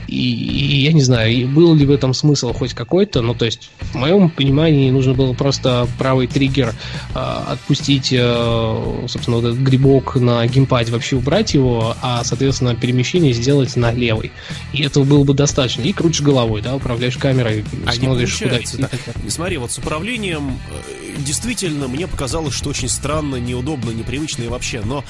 И, 0.08 0.14
и 0.14 0.84
я 0.84 0.94
не 0.94 1.02
знаю, 1.02 1.32
и 1.32 1.46
был 1.46 1.76
ли 1.76 1.86
в 1.86 1.92
этом 1.92 2.14
смысл 2.14 2.53
хоть 2.54 2.74
какой-то, 2.74 3.22
ну, 3.22 3.34
то 3.34 3.46
есть, 3.46 3.70
в 3.80 3.96
моем 3.96 4.30
понимании, 4.30 4.90
нужно 4.92 5.14
было 5.14 5.34
просто 5.34 5.88
правый 5.98 6.28
триггер 6.28 6.74
а, 7.14 7.54
отпустить, 7.54 8.10
э, 8.12 9.06
собственно, 9.08 9.38
вот 9.38 9.46
этот 9.46 9.60
грибок 9.60 10.16
на 10.16 10.46
геймпаде, 10.48 10.92
вообще 10.92 11.16
убрать 11.16 11.54
его, 11.54 11.96
а, 12.02 12.24
соответственно, 12.24 12.76
перемещение 12.76 13.34
сделать 13.34 13.76
на 13.76 13.92
левый. 13.92 14.32
И 14.72 14.84
этого 14.84 15.04
было 15.04 15.24
бы 15.24 15.34
достаточно. 15.34 15.82
И 15.82 15.94
крутишь 15.94 16.22
головой, 16.22 16.62
да, 16.62 16.76
управляешь 16.76 17.18
камерой, 17.18 17.66
А 17.86 17.94
смотришь, 17.94 18.34
куда 18.38 18.50
получается 18.50 18.78
идти. 18.78 18.86
так. 19.06 19.16
Смотри, 19.28 19.58
вот 19.58 19.72
с 19.72 19.78
управлением, 19.78 20.60
э, 20.72 21.13
действительно, 21.18 21.88
мне 21.88 22.08
показалось, 22.08 22.54
что 22.54 22.70
очень 22.70 22.90
странно, 22.90 23.38
неудобно, 23.38 23.92
непривычно 23.92 24.44
и 24.44 24.48
вообще. 24.48 24.82
Но 24.82 25.04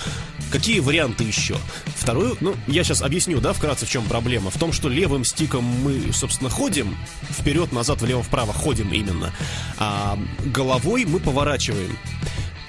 какие 0.52 0.80
варианты 0.80 1.24
еще? 1.24 1.58
Второй, 1.96 2.36
ну, 2.42 2.56
я 2.68 2.84
сейчас 2.84 3.02
объясню, 3.02 3.40
да, 3.40 3.54
вкратце, 3.54 3.86
в 3.86 3.90
чем 3.90 4.04
проблема. 4.06 4.52
В 4.52 4.58
том, 4.58 4.72
что 4.74 4.90
левым 4.90 5.26
стиком 5.26 5.64
мы, 5.64 6.14
собственно, 6.14 6.50
ходим 6.50 6.96
вперед, 7.32 7.72
назад, 7.72 8.02
влево, 8.02 8.24
вправо, 8.24 8.54
ходим 8.54 8.92
именно. 8.94 9.34
А 9.78 10.18
головой 10.46 11.06
мы 11.06 11.20
поворачиваем. 11.20 11.98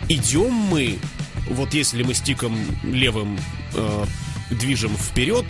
Идем 0.08 0.52
мы, 0.52 0.98
вот 1.48 1.74
если 1.74 2.02
мы 2.02 2.14
стиком 2.14 2.56
левым 2.82 3.38
э, 3.74 4.04
движем 4.50 4.96
вперед, 4.96 5.46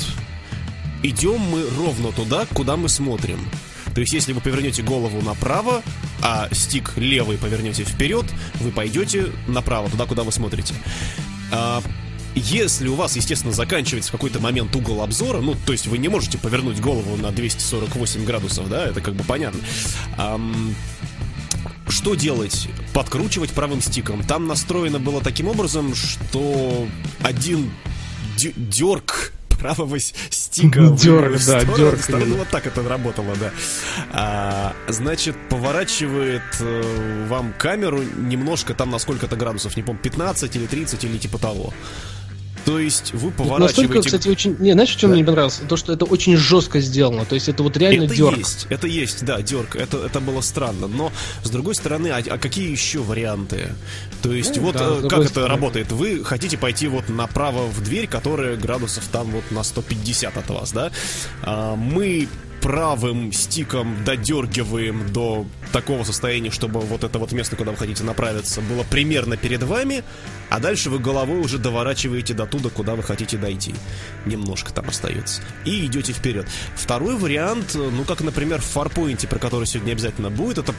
идем 1.03 1.41
мы 1.41 1.67
ровно 1.77 2.13
туда, 2.13 2.47
куда 2.47 2.77
мы 2.77 2.89
смотрим. 2.89 3.39
То 3.95 4.01
есть, 4.01 4.13
если 4.13 4.33
вы 4.33 4.41
повернете 4.41 4.83
голову 4.83 5.23
направо, 5.23 5.83
а 6.25 6.49
стик 6.53 6.95
левый 6.97 7.37
повернете 7.37 7.85
вперед, 7.85 8.25
вы 8.61 8.73
пойдете 8.73 9.27
направо, 9.47 9.91
туда, 9.91 10.07
куда 10.07 10.23
вы 10.23 10.33
смотрите. 10.33 10.75
А, 11.53 11.83
если 12.35 12.89
у 12.89 12.95
вас, 12.95 13.15
естественно, 13.15 13.53
заканчивается 13.53 14.09
в 14.09 14.13
какой-то 14.13 14.41
момент 14.41 14.75
угол 14.75 15.03
обзора, 15.03 15.43
ну, 15.43 15.55
то 15.67 15.73
есть 15.73 15.87
вы 15.87 15.99
не 15.99 16.09
можете 16.09 16.39
повернуть 16.39 16.81
голову 16.81 17.17
на 17.17 17.31
248 17.31 18.25
градусов, 18.25 18.71
да, 18.71 18.87
это 18.87 19.03
как 19.03 19.15
бы 19.15 19.23
понятно. 19.23 19.61
Ам, 20.17 20.75
что 21.89 22.15
делать? 22.15 22.69
Подкручивать 22.95 23.51
правым 23.51 23.83
стиком. 23.83 24.25
Там 24.25 24.47
настроено 24.47 24.99
было 24.99 25.21
таким 25.21 25.47
образом, 25.47 25.95
что 25.95 26.89
один 27.21 27.71
дерг 28.37 29.34
правого 29.65 29.99
стика 29.99 30.89
Дерг, 30.89 31.41
да, 31.47 31.65
дерг. 31.65 31.99
Ну, 32.09 32.37
вот 32.37 32.49
так 32.49 32.67
это 32.67 32.87
работало, 32.87 33.35
да. 33.41 33.51
А, 34.13 34.75
значит, 34.89 35.37
поворачивает 35.49 36.43
э, 36.61 37.27
вам 37.29 37.55
камеру 37.57 38.03
немножко 38.03 38.75
там 38.75 38.91
на 38.91 38.99
сколько-то 38.99 39.37
градусов, 39.37 39.77
не 39.77 39.83
помню, 39.83 40.01
15 40.03 40.57
или 40.57 40.67
30 40.67 41.05
или 41.05 41.17
типа 41.17 41.39
того. 41.39 41.73
То 42.65 42.79
есть 42.79 43.13
вы 43.13 43.31
поворачиваете... 43.31 43.83
Настолько, 43.83 44.03
кстати, 44.03 44.29
очень... 44.29 44.57
Не, 44.59 44.73
знаешь, 44.73 44.95
в 44.95 44.99
чем 44.99 45.11
да. 45.11 45.17
мне 45.17 45.25
понравилось? 45.25 45.61
То, 45.69 45.77
что 45.77 45.93
это 45.93 46.05
очень 46.05 46.37
жестко 46.37 46.81
сделано. 46.81 47.25
То 47.25 47.35
есть 47.35 47.49
это 47.49 47.63
вот 47.63 47.77
реально 47.77 48.05
это 48.05 48.15
дерг. 48.15 48.39
есть, 48.39 48.67
это 48.71 48.87
есть, 48.87 49.25
да, 49.25 49.43
дерг. 49.43 49.77
Это, 49.77 49.99
это 49.99 50.21
было 50.21 50.41
странно. 50.41 50.87
Но, 50.87 51.13
с 51.43 51.51
другой 51.51 51.75
стороны, 51.75 52.09
а, 52.09 52.23
а 52.27 52.39
какие 52.39 52.71
еще 52.71 53.01
варианты? 53.01 53.69
То 54.23 54.33
есть 54.33 54.57
ну, 54.57 54.63
вот 54.63 54.77
да, 54.77 54.89
э, 54.89 55.09
как 55.09 55.21
это 55.21 55.29
стороны. 55.29 55.51
работает? 55.51 55.93
Вы 55.93 56.25
хотите 56.25 56.57
пойти 56.57 56.89
вот 56.89 57.09
направо 57.09 57.67
в 57.67 57.83
дверь, 57.83 58.07
которая 58.07 58.57
градусов 58.57 59.05
там 59.13 59.31
вот 59.31 59.45
на 59.51 59.63
150 59.63 60.37
от 60.37 60.49
вас, 60.49 60.73
да? 60.73 60.91
А, 61.43 61.77
мы 61.77 62.29
правым 62.65 63.31
стиком 63.31 63.95
додергиваем 64.07 65.13
до 65.13 65.45
такого 65.71 66.03
состояния, 66.03 66.51
чтобы 66.51 66.81
вот 66.81 67.05
это 67.05 67.19
вот 67.19 67.31
место, 67.33 67.57
куда 67.57 67.73
вы 67.73 67.77
хотите 67.77 68.05
направиться, 68.05 68.63
было 68.63 68.85
примерно 68.85 69.37
перед 69.37 69.63
вами, 69.63 70.03
а 70.49 70.61
дальше 70.61 70.89
вы 70.89 70.99
головой 70.99 71.41
уже 71.41 71.59
доворачиваете 71.59 72.33
до 72.33 72.47
туда, 72.47 72.71
куда 72.71 72.95
вы 72.95 73.03
хотите 73.03 73.37
дойти. 73.37 73.75
Немножко 74.25 74.73
там 74.73 74.89
остается. 74.89 75.43
И 75.67 75.85
идете 75.85 76.15
вперед. 76.15 76.49
Второй 76.75 77.17
вариант, 77.17 77.75
ну 77.75 78.03
как, 78.05 78.23
например, 78.23 78.63
в 78.63 78.65
фарпоинте, 78.65 79.29
про 79.29 79.39
который 79.39 79.67
сегодня 79.67 79.93
обязательно 79.93 80.31
будет, 80.31 80.57
это 80.57 80.75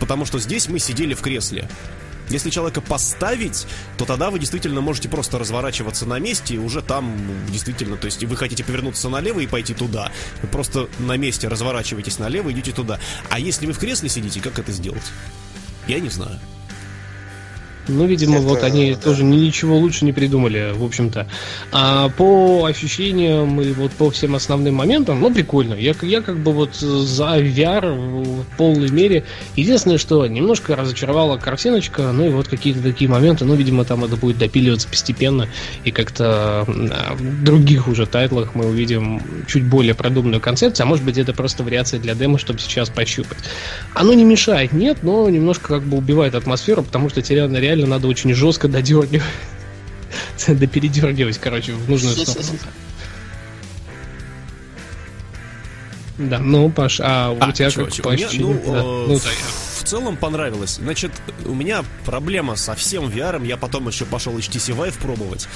потому 0.00 0.26
что 0.26 0.40
здесь 0.40 0.68
мы 0.68 0.80
сидели 0.80 1.14
в 1.14 1.20
кресле. 1.20 1.68
Если 2.30 2.50
человека 2.50 2.80
поставить, 2.80 3.66
то 3.96 4.04
тогда 4.04 4.30
вы 4.30 4.38
действительно 4.38 4.80
можете 4.80 5.08
просто 5.08 5.38
разворачиваться 5.38 6.06
на 6.06 6.18
месте 6.18 6.54
и 6.54 6.58
уже 6.58 6.82
там 6.82 7.16
действительно, 7.50 7.96
то 7.96 8.06
есть 8.06 8.22
вы 8.24 8.36
хотите 8.36 8.64
повернуться 8.64 9.08
налево 9.08 9.40
и 9.40 9.46
пойти 9.46 9.74
туда, 9.74 10.12
вы 10.42 10.48
просто 10.48 10.88
на 10.98 11.16
месте 11.16 11.48
разворачиваетесь 11.48 12.18
налево, 12.18 12.50
идете 12.52 12.72
туда. 12.72 12.98
А 13.30 13.38
если 13.38 13.66
вы 13.66 13.72
в 13.72 13.78
кресле 13.78 14.08
сидите, 14.08 14.40
как 14.40 14.58
это 14.58 14.72
сделать? 14.72 15.04
Я 15.86 16.00
не 16.00 16.08
знаю. 16.08 16.38
Ну, 17.88 18.06
видимо, 18.06 18.36
это, 18.36 18.42
вот 18.42 18.62
они 18.62 18.92
да. 18.92 19.00
тоже 19.00 19.24
ничего 19.24 19.76
лучше 19.76 20.04
не 20.04 20.12
придумали, 20.12 20.72
в 20.74 20.84
общем-то. 20.84 21.26
А 21.72 22.08
по 22.10 22.64
ощущениям 22.66 23.60
и 23.60 23.72
вот 23.72 23.92
по 23.92 24.10
всем 24.10 24.34
основным 24.34 24.74
моментам, 24.74 25.20
ну, 25.20 25.32
прикольно. 25.32 25.74
Я, 25.74 25.94
я 26.02 26.20
как 26.20 26.38
бы 26.38 26.52
вот 26.52 26.74
за 26.74 27.38
VR 27.38 27.92
в 27.92 28.56
полной 28.56 28.90
мере. 28.90 29.24
Единственное, 29.56 29.98
что 29.98 30.26
немножко 30.26 30.76
разочаровала 30.76 31.38
картиночка, 31.38 32.12
ну 32.12 32.26
и 32.26 32.28
вот 32.28 32.48
какие-то 32.48 32.82
такие 32.82 33.10
моменты, 33.10 33.44
ну, 33.44 33.54
видимо, 33.54 33.84
там 33.84 34.04
это 34.04 34.16
будет 34.16 34.38
допиливаться 34.38 34.88
постепенно, 34.88 35.48
и 35.84 35.90
как-то 35.90 36.64
в 36.66 37.44
других 37.44 37.88
уже 37.88 38.06
тайтлах 38.06 38.54
мы 38.54 38.66
увидим 38.66 39.22
чуть 39.46 39.64
более 39.64 39.94
продуманную 39.94 40.40
концепцию, 40.40 40.84
а 40.84 40.88
может 40.88 41.04
быть, 41.04 41.18
это 41.18 41.32
просто 41.32 41.62
вариация 41.62 42.00
для 42.00 42.14
демо, 42.14 42.38
чтобы 42.38 42.58
сейчас 42.58 42.90
пощупать. 42.90 43.38
Оно 43.94 44.12
не 44.12 44.24
мешает, 44.24 44.72
нет, 44.72 44.98
но 45.02 45.28
немножко 45.30 45.68
как 45.68 45.82
бы 45.82 45.96
убивает 45.96 46.34
атмосферу, 46.34 46.82
потому 46.82 47.08
что 47.08 47.20
реально 47.28 47.58
реально 47.58 47.77
реально 47.78 47.96
надо 47.96 48.08
очень 48.08 48.34
жестко 48.34 48.68
додергивать. 48.68 49.22
Да 50.46 50.66
передергивать, 50.66 51.36
короче, 51.38 51.72
в 51.72 51.90
нужную 51.90 52.16
сторону. 52.16 52.58
Да, 56.16 56.38
ну, 56.38 56.70
Паш, 56.70 57.00
а 57.00 57.30
у 57.30 57.36
а, 57.40 57.52
тебя 57.52 57.70
чё, 57.70 57.84
как 57.84 57.92
чё, 57.92 58.02
по 58.02 58.08
меня, 58.10 58.28
ну, 58.32 58.54
да. 58.54 58.78
э, 58.78 59.04
ну, 59.08 59.14
да, 59.14 59.30
в 59.78 59.84
целом 59.84 60.16
понравилось. 60.16 60.76
Значит, 60.76 61.12
у 61.44 61.54
меня 61.54 61.84
проблема 62.06 62.56
со 62.56 62.74
всем 62.74 63.08
VR. 63.08 63.44
Я 63.46 63.56
потом 63.56 63.86
еще 63.88 64.04
пошел 64.04 64.36
HTC 64.36 64.74
Vive 64.76 64.98
пробовать. 65.00 65.46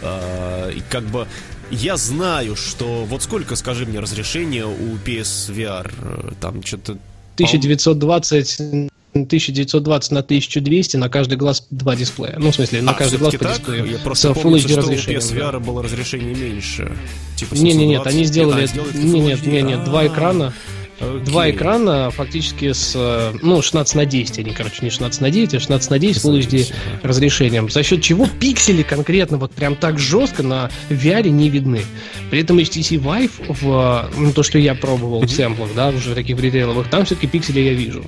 Э, 0.00 0.72
и 0.74 0.82
как 0.88 1.04
бы 1.04 1.26
я 1.70 1.96
знаю, 1.96 2.54
что... 2.54 3.04
Вот 3.04 3.22
сколько, 3.22 3.56
скажи 3.56 3.84
мне, 3.84 3.98
разрешение 3.98 4.66
у 4.66 4.96
PSVR? 4.96 5.92
Э, 6.00 6.32
там 6.40 6.62
что-то... 6.62 6.92
1920 7.34 8.90
1920 9.22 10.10
на 10.12 10.20
1200, 10.20 10.96
на 10.96 11.08
каждый 11.08 11.36
глаз 11.36 11.66
два 11.70 11.96
дисплея. 11.96 12.36
Ну, 12.38 12.50
в 12.50 12.54
смысле, 12.54 12.82
на 12.82 12.92
а, 12.92 12.94
каждый 12.94 13.18
глаз 13.18 13.34
по 13.34 13.38
так? 13.40 13.56
дисплею. 13.56 13.86
Я 13.86 13.98
просто 13.98 14.34
с 14.34 14.38
помню, 14.38 14.58
Full 14.58 14.64
HD 14.64 14.76
разрешением. 14.78 15.20
Что 15.20 15.34
у 15.34 15.36
PSVR 15.36 15.60
было 15.60 15.82
разрешение 15.82 16.34
меньше. 16.34 16.96
Типа 17.36 17.54
не, 17.54 17.72
не, 17.72 17.86
нет, 17.86 18.06
они 18.06 18.24
сделали... 18.24 18.68
Не, 18.94 19.20
нет, 19.20 19.46
не, 19.46 19.62
нет, 19.62 19.84
два 19.84 20.06
экрана. 20.06 20.52
Okay. 21.00 21.24
Два 21.24 21.48
экрана 21.50 22.10
фактически 22.10 22.72
с, 22.72 23.32
ну, 23.40 23.62
16 23.62 23.94
на 23.94 24.04
10, 24.04 24.40
они, 24.40 24.50
короче, 24.50 24.78
не 24.82 24.90
16 24.90 25.20
на 25.20 25.30
9, 25.30 25.54
а 25.54 25.60
16 25.60 25.90
на 25.90 25.98
10 25.98 26.24
Full 26.24 26.38
HD 26.40 26.74
разрешением. 27.02 27.70
За 27.70 27.84
счет 27.84 28.02
чего 28.02 28.26
пиксели 28.26 28.82
конкретно 28.82 29.38
вот 29.38 29.52
прям 29.52 29.76
так 29.76 29.98
жестко 29.98 30.42
на 30.42 30.70
VR 30.90 31.28
не 31.28 31.50
видны. 31.50 31.82
При 32.30 32.40
этом 32.40 32.58
HTC 32.58 33.00
Vive, 33.00 33.30
в, 33.48 34.10
ну, 34.16 34.32
то, 34.32 34.42
что 34.42 34.58
я 34.58 34.74
пробовал 34.74 35.20
в 35.20 35.30
сэмплах, 35.30 35.70
да, 35.76 35.88
уже 35.90 36.14
таких 36.14 36.40
ритейловых, 36.40 36.90
там 36.90 37.04
все-таки 37.04 37.28
пиксели 37.28 37.60
я 37.60 37.74
вижу. 37.74 38.04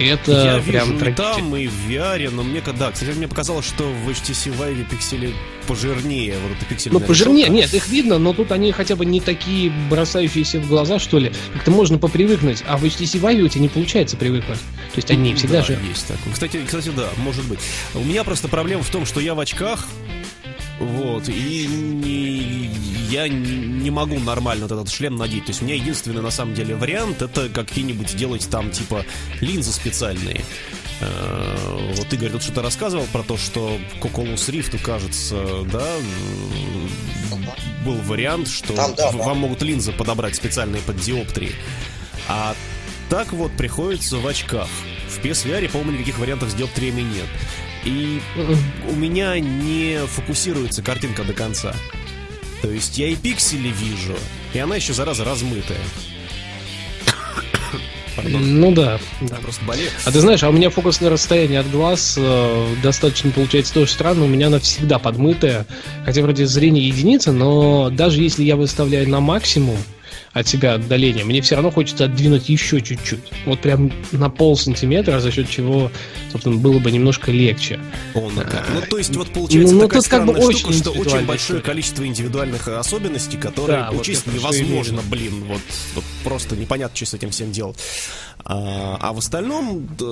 Это 0.00 0.32
я 0.32 0.62
прям 0.62 0.92
вижу 0.92 1.10
и 1.10 1.12
там, 1.12 1.56
и 1.56 1.66
в 1.66 1.88
VR, 1.88 2.30
но 2.30 2.42
мне 2.42 2.60
когда, 2.60 2.90
кстати, 2.90 3.10
мне 3.10 3.28
показалось, 3.28 3.66
что 3.66 3.84
в 3.84 4.08
HTC 4.08 4.56
Vive 4.56 4.88
пиксели 4.88 5.34
пожирнее, 5.66 6.36
вот 6.38 6.56
это 6.56 6.64
пиксельная 6.64 7.00
Ну, 7.00 7.06
пожирнее, 7.06 7.46
решетка. 7.46 7.54
нет, 7.54 7.74
их 7.74 7.88
видно, 7.88 8.18
но 8.18 8.32
тут 8.32 8.52
они 8.52 8.72
хотя 8.72 8.96
бы 8.96 9.04
не 9.04 9.20
такие 9.20 9.70
бросающиеся 9.90 10.60
в 10.60 10.68
глаза, 10.68 10.98
что 10.98 11.18
ли. 11.18 11.32
Как-то 11.52 11.70
можно 11.70 11.98
попривыкнуть, 11.98 12.64
а 12.66 12.76
в 12.76 12.84
HTC 12.84 13.20
Vive 13.20 13.42
у 13.42 13.48
тебя 13.48 13.62
не 13.62 13.68
получается 13.68 14.16
привыкнуть. 14.16 14.58
То 14.58 14.96
есть 14.96 15.10
они 15.10 15.34
всегда 15.34 15.60
да, 15.60 15.64
же... 15.64 15.78
есть 15.88 16.06
так. 16.06 16.16
Кстати, 16.32 16.60
кстати, 16.64 16.90
да, 16.96 17.08
может 17.18 17.44
быть. 17.44 17.60
У 17.94 18.00
меня 18.00 18.24
просто 18.24 18.48
проблема 18.48 18.82
в 18.82 18.90
том, 18.90 19.04
что 19.04 19.20
я 19.20 19.34
в 19.34 19.40
очках, 19.40 19.86
вот, 20.80 21.28
и 21.28 21.66
не, 21.66 22.70
я 23.10 23.28
не 23.28 23.90
могу 23.90 24.18
нормально 24.18 24.66
этот 24.66 24.90
шлем 24.90 25.16
надеть. 25.16 25.46
То 25.46 25.50
есть 25.50 25.62
у 25.62 25.64
меня 25.64 25.74
единственный 25.74 26.22
на 26.22 26.30
самом 26.30 26.54
деле 26.54 26.76
вариант 26.76 27.22
это 27.22 27.48
какие-нибудь 27.48 28.10
сделать 28.10 28.48
там 28.48 28.70
типа 28.70 29.04
линзы 29.40 29.72
специальные. 29.72 30.44
Э, 31.00 31.92
вот 31.96 32.12
Игорь 32.12 32.30
тут 32.30 32.42
что-то 32.42 32.62
рассказывал 32.62 33.06
про 33.12 33.22
то, 33.22 33.36
что 33.36 33.78
к 34.00 34.04
Oculus 34.04 34.50
Rift, 34.50 34.78
кажется, 34.82 35.64
да, 35.72 35.86
был 37.84 37.96
вариант, 38.02 38.48
что 38.48 38.74
там, 38.74 38.94
да, 38.94 39.10
вам 39.12 39.26
да. 39.26 39.34
могут 39.34 39.62
линзы 39.62 39.92
подобрать 39.92 40.36
специальные 40.36 40.82
под 40.82 40.96
диоптрии. 40.96 41.52
А 42.28 42.54
так 43.08 43.32
вот 43.32 43.52
приходится 43.52 44.18
в 44.18 44.26
очках. 44.26 44.68
В 45.08 45.24
PSVR, 45.24 45.70
по-моему, 45.70 45.92
никаких 45.92 46.18
вариантов 46.18 46.50
с 46.50 46.54
диоптриями 46.54 47.00
нет. 47.00 47.26
И 47.84 48.20
у 48.88 48.94
меня 48.94 49.38
не 49.38 49.98
фокусируется 50.06 50.82
картинка 50.82 51.24
до 51.24 51.32
конца. 51.32 51.74
То 52.62 52.70
есть 52.70 52.98
я 52.98 53.08
и 53.08 53.14
пиксели 53.14 53.68
вижу, 53.68 54.16
и 54.52 54.58
она 54.58 54.76
еще, 54.76 54.92
зараза, 54.92 55.24
размытая. 55.24 55.78
Пардон. 58.16 58.60
Ну 58.60 58.72
да, 58.72 58.98
да. 59.20 59.36
просто 59.36 59.64
болею. 59.64 59.90
А 60.04 60.10
ты 60.10 60.20
знаешь, 60.20 60.42
а 60.42 60.48
у 60.48 60.52
меня 60.52 60.70
фокусное 60.70 61.08
расстояние 61.08 61.60
от 61.60 61.70
глаз 61.70 62.16
э, 62.18 62.74
достаточно 62.82 63.30
получается 63.30 63.74
тоже 63.74 63.92
странно. 63.92 64.24
У 64.24 64.26
меня 64.26 64.48
она 64.48 64.58
всегда 64.58 64.98
подмытая. 64.98 65.66
Хотя 66.04 66.22
вроде 66.22 66.44
зрение 66.46 66.88
единица, 66.88 67.30
но 67.30 67.90
даже 67.90 68.20
если 68.20 68.42
я 68.42 68.56
выставляю 68.56 69.08
на 69.08 69.20
максимум, 69.20 69.76
от 70.40 70.48
себя 70.48 70.74
отдаление, 70.74 71.24
мне 71.24 71.40
все 71.40 71.54
равно 71.54 71.70
хочется 71.70 72.04
отдвинуть 72.04 72.48
еще 72.48 72.80
чуть-чуть. 72.80 73.20
Вот 73.46 73.60
прям 73.60 73.92
на 74.12 74.30
пол 74.30 74.56
сантиметра, 74.56 75.20
за 75.20 75.30
счет 75.30 75.48
чего, 75.48 75.90
собственно, 76.30 76.56
было 76.56 76.78
бы 76.78 76.90
немножко 76.90 77.30
легче. 77.30 77.80
О, 78.14 78.30
ну, 78.34 78.42
как. 78.42 78.66
ну 78.72 78.80
то 78.88 78.98
есть 78.98 79.14
вот 79.16 79.28
получается 79.30 79.74
Ну, 79.74 79.82
ну, 79.82 79.88
такая 79.88 80.02
как 80.02 80.26
бы 80.26 80.32
странная 80.32 80.46
очень 80.46 80.72
штука, 80.72 80.74
что 80.74 80.90
очень 80.92 81.26
большое 81.26 81.60
количество 81.60 82.06
индивидуальных 82.06 82.68
особенностей, 82.68 83.36
которые 83.36 83.78
Да, 83.78 83.90
вот 83.90 84.00
учесть 84.02 84.26
и 84.26 84.30
невозможно, 84.30 85.02
блин, 85.08 85.44
вот, 85.44 85.60
вот 85.94 86.04
просто 86.24 86.56
непонятно, 86.56 86.96
что 86.96 87.06
с 87.06 87.14
этим 87.14 87.30
всем 87.30 87.52
делать. 87.52 87.78
А, 88.44 88.96
а 89.00 89.12
в 89.12 89.18
остальном 89.18 89.88
да, 89.98 90.06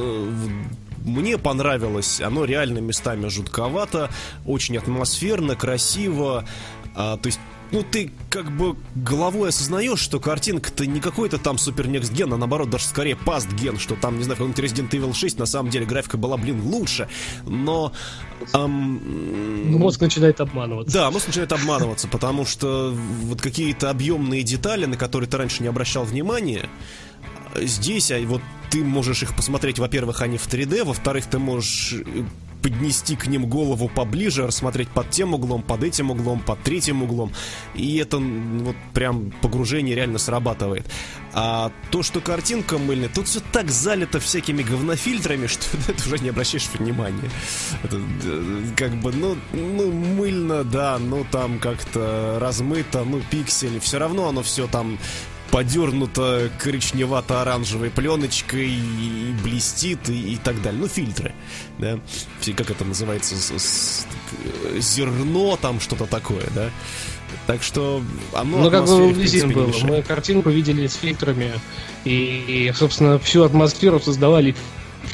мне 1.07 1.39
понравилось, 1.39 2.21
оно 2.21 2.45
реально 2.45 2.79
местами 2.79 3.29
жутковато, 3.29 4.11
очень 4.45 4.77
атмосферно, 4.77 5.55
красиво, 5.55 6.45
а, 6.95 7.17
то 7.17 7.27
есть 7.27 7.39
ну, 7.73 7.83
ты 7.83 8.13
как 8.31 8.51
бы 8.57 8.77
головой 8.95 9.49
осознаешь, 9.49 9.99
что 9.99 10.21
картинка-то 10.21 10.87
не 10.87 11.01
какой-то 11.01 11.39
там 11.39 11.59
супер 11.59 11.87
next 11.87 12.13
ген, 12.13 12.33
а 12.33 12.37
наоборот, 12.37 12.71
даже 12.71 12.85
скорее 12.85 13.17
past 13.17 13.55
ген, 13.55 13.79
что 13.79 13.95
там, 13.95 14.19
не 14.19 14.25
знаю, 14.25 14.37
в 14.37 14.39
каком-нибудь 14.39 14.65
Resident 14.65 14.91
Evil 14.91 15.15
6 15.15 15.39
на 15.39 15.47
самом 15.47 15.71
деле 15.71 15.87
графика 15.87 16.17
была, 16.17 16.37
блин, 16.37 16.61
лучше. 16.63 17.09
Но... 17.45 17.93
ам, 18.53 19.01
Ну, 19.71 19.79
Мозг 19.79 20.01
начинает 20.01 20.41
обманываться. 20.41 20.93
да, 20.93 21.11
мозг 21.11 21.27
начинает 21.27 21.53
обманываться, 21.53 22.09
потому 22.09 22.45
что 22.45 22.93
вот 22.95 23.41
какие-то 23.41 23.91
объемные 23.91 24.43
детали, 24.43 24.87
на 24.87 24.97
которые 24.97 25.29
ты 25.29 25.37
раньше 25.37 25.63
не 25.63 25.69
обращал 25.69 26.05
внимания, 26.05 26.69
здесь, 27.57 28.11
а 28.11 28.21
вот 28.27 28.43
ты 28.71 28.85
можешь 28.85 29.23
их 29.23 29.35
посмотреть, 29.35 29.79
во-первых, 29.79 30.23
они 30.23 30.39
в 30.39 30.47
3D, 30.47 30.85
во-вторых, 30.85 31.27
ты 31.27 31.39
можешь 31.39 31.95
поднести 32.63 33.17
к 33.17 33.27
ним 33.27 33.47
голову 33.47 33.89
поближе, 33.89 34.47
рассмотреть 34.47 34.89
под 34.89 35.11
тем 35.11 35.35
углом, 35.35 35.63
под 35.63 35.83
этим 35.83 36.11
углом, 36.11 36.41
под 36.41 36.63
третьим 36.63 37.03
углом. 37.03 37.33
И 37.75 37.97
это 37.97 38.19
вот 38.19 38.77
прям 38.93 39.33
погружение 39.43 39.95
реально 39.95 40.19
срабатывает. 40.19 40.87
А 41.33 41.71
то, 41.91 42.03
что 42.03 42.21
картинка 42.21 42.79
мыльная, 42.79 43.09
тут 43.09 43.29
все 43.29 43.41
так 43.53 43.71
залито 43.71 44.21
всякими 44.21 44.63
говнофильтрами, 44.63 45.47
что 45.49 45.77
ты 45.87 45.93
уже 46.07 46.19
не 46.19 46.31
обращаешь 46.31 46.69
внимания. 46.73 47.31
Это, 47.83 48.01
э, 48.25 48.63
как 48.77 48.93
бы, 48.97 49.13
ну, 49.13 49.37
ну, 49.53 49.93
мыльно, 49.93 50.65
да, 50.65 50.99
ну 50.99 51.27
там 51.31 51.59
как-то 51.59 52.39
размыто, 52.41 53.05
ну, 53.05 53.21
пиксели, 53.31 53.79
все 53.79 53.99
равно 53.99 54.29
оно 54.29 54.43
все 54.43 54.67
там 54.67 54.99
подернуто 55.51 56.51
коричневато-оранжевой 56.59 57.91
пленочкой 57.91 58.69
и 58.69 59.35
блестит 59.43 60.09
и, 60.09 60.35
и 60.35 60.37
так 60.37 60.61
далее. 60.63 60.81
Ну, 60.81 60.89
фильтры, 60.89 61.35
да. 61.79 61.99
Как 62.57 62.71
это 62.71 62.85
называется? 62.85 63.37
С- 63.37 63.53
с- 63.63 64.07
э, 64.65 64.81
зерно 64.81 65.57
там, 65.57 65.81
что-то 65.81 66.07
такое, 66.07 66.45
да. 66.55 66.71
Так 67.47 67.63
что 67.63 68.03
оно 68.33 68.59
Ну, 68.59 68.71
как 68.71 68.85
бы 68.85 68.85
атмосфере, 68.87 69.09
в 69.09 69.15
вблизи 69.15 69.41
принципе, 69.41 69.49
не 69.49 69.55
было. 69.55 69.67
мешает. 69.69 69.89
Мы 69.91 70.03
картинку 70.03 70.51
видели 70.51 70.87
с 70.87 70.95
фильтрами. 70.95 71.53
И, 72.05 72.11
и, 72.69 72.73
собственно, 72.73 73.19
всю 73.19 73.43
атмосферу 73.45 74.01
создавали 74.01 74.55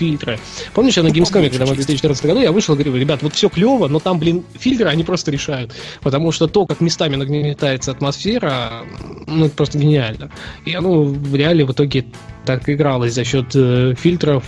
фильтры. 0.02 0.40
Помнишь, 0.74 0.96
я 0.96 1.04
на 1.04 1.10
Ну, 1.10 1.14
Gamescom, 1.14 1.48
когда 1.48 1.64
мы 1.64 1.74
в 1.74 1.76
чисто. 1.76 1.92
2014 1.92 2.26
году, 2.26 2.40
я 2.40 2.50
вышел 2.50 2.74
и 2.74 2.78
говорю, 2.78 2.96
ребят, 2.96 3.22
вот 3.22 3.34
все 3.34 3.48
клево, 3.48 3.86
но 3.86 4.00
там, 4.00 4.18
блин, 4.18 4.42
фильтры, 4.58 4.88
они 4.88 5.04
просто 5.04 5.30
решают. 5.30 5.72
Потому 6.00 6.32
что 6.32 6.48
то, 6.48 6.66
как 6.66 6.80
местами 6.80 7.14
нагнетается 7.14 7.92
атмосфера, 7.92 8.82
ну, 9.28 9.46
это 9.46 9.54
просто 9.54 9.78
гениально. 9.78 10.30
И 10.64 10.74
оно 10.74 11.04
в 11.04 11.36
реале 11.36 11.64
в 11.64 11.70
итоге 11.70 12.06
так 12.44 12.68
игралось 12.68 13.14
за 13.14 13.24
счет 13.24 13.54
э, 13.54 13.94
фильтров. 13.96 14.42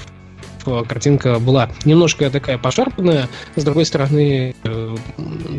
Э, 0.67 0.83
Картинка 0.89 1.39
была 1.39 1.71
немножко 1.85 2.29
такая 2.31 2.59
пошарпанная, 2.59 3.29
с 3.55 3.63
другой 3.63 3.85
стороны, 3.85 4.57
э, 4.65 4.97